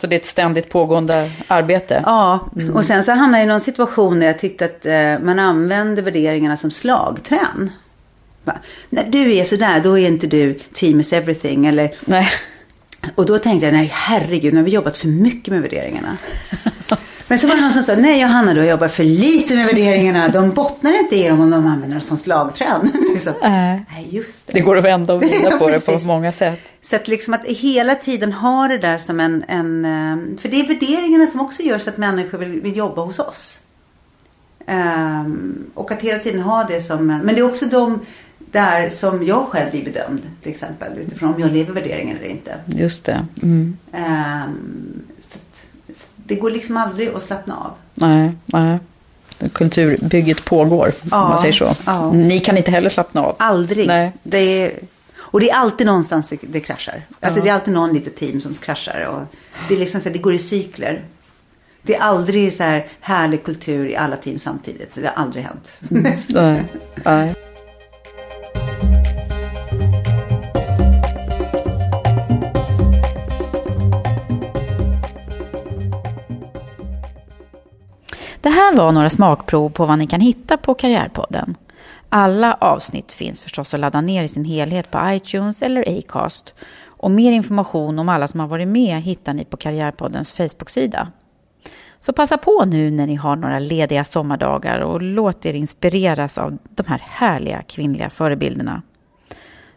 [0.00, 2.02] Så det är ett ständigt pågående arbete?
[2.06, 2.76] Ja, mm.
[2.76, 6.02] och sen så hamnade jag i någon situation där jag tyckte att eh, man använde
[6.02, 7.70] värderingarna som slagträn.
[8.90, 11.66] När du är sådär, då är inte du team is everything.
[11.66, 12.28] Eller, nej.
[13.14, 16.16] Och då tänkte jag, nej herregud, nu har vi jobbat för mycket med värderingarna.
[17.30, 19.66] Men så var det någon som sa, nej Johanna du har jobbat för lite med
[19.66, 20.28] värderingarna.
[20.28, 22.90] De bottnar inte i dem om de använder dem som slagträn.
[23.12, 23.32] liksom.
[23.42, 23.50] äh.
[23.50, 24.52] Nej, just det.
[24.52, 26.60] det går att vända och vrida på det på många sätt.
[26.80, 30.60] Så att liksom att hela tiden ha det där som en, en eh, för det
[30.60, 33.60] är värderingarna som också gör så att människor vill, vill jobba hos oss.
[34.66, 38.00] Um, och att hela tiden ha det som en, men det är också de
[38.38, 42.54] där som jag själv blir bedömd till exempel utifrån om jag lever värderingen eller inte.
[42.66, 43.26] Just det.
[43.42, 43.76] Mm.
[43.92, 45.02] Um,
[46.30, 47.72] det går liksom aldrig att slappna av.
[47.94, 48.78] Nej, nej.
[49.52, 51.74] Kulturbygget pågår, ja, om man säger så.
[51.86, 52.12] Ja.
[52.12, 53.36] Ni kan inte heller slappna av.
[53.38, 53.86] Aldrig.
[53.86, 54.12] Nej.
[54.22, 54.78] Det är,
[55.18, 57.02] och det är alltid någonstans det, det kraschar.
[57.20, 57.44] Alltså ja.
[57.44, 59.06] det är alltid någon litet team som kraschar.
[59.06, 59.36] Och
[59.68, 61.04] det, är liksom så här, det går i cykler.
[61.82, 64.94] Det är aldrig så här härlig kultur i alla team samtidigt.
[64.94, 65.72] Det har aldrig hänt.
[65.90, 66.16] Mm.
[66.28, 66.64] nej.
[67.04, 67.34] nej.
[78.40, 81.56] Det här var några smakprov på vad ni kan hitta på Karriärpodden.
[82.08, 86.54] Alla avsnitt finns förstås att ladda ner i sin helhet på iTunes eller Acast.
[86.84, 91.08] Och mer information om alla som har varit med hittar ni på Karriärpoddens Facebook-sida.
[92.00, 96.58] Så passa på nu när ni har några lediga sommardagar och låt er inspireras av
[96.64, 98.82] de här härliga kvinnliga förebilderna.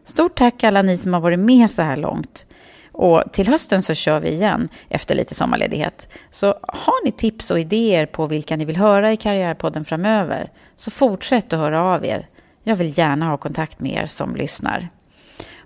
[0.03, 2.45] Stort tack alla ni som har varit med så här långt.
[2.93, 6.07] Och till hösten så kör vi igen efter lite sommarledighet.
[6.31, 10.91] Så har ni tips och idéer på vilka ni vill höra i Karriärpodden framöver så
[10.91, 12.27] fortsätt att höra av er.
[12.63, 14.89] Jag vill gärna ha kontakt med er som lyssnar.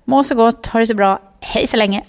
[0.06, 2.04] Må så gott, ha det så bra, hej så länge!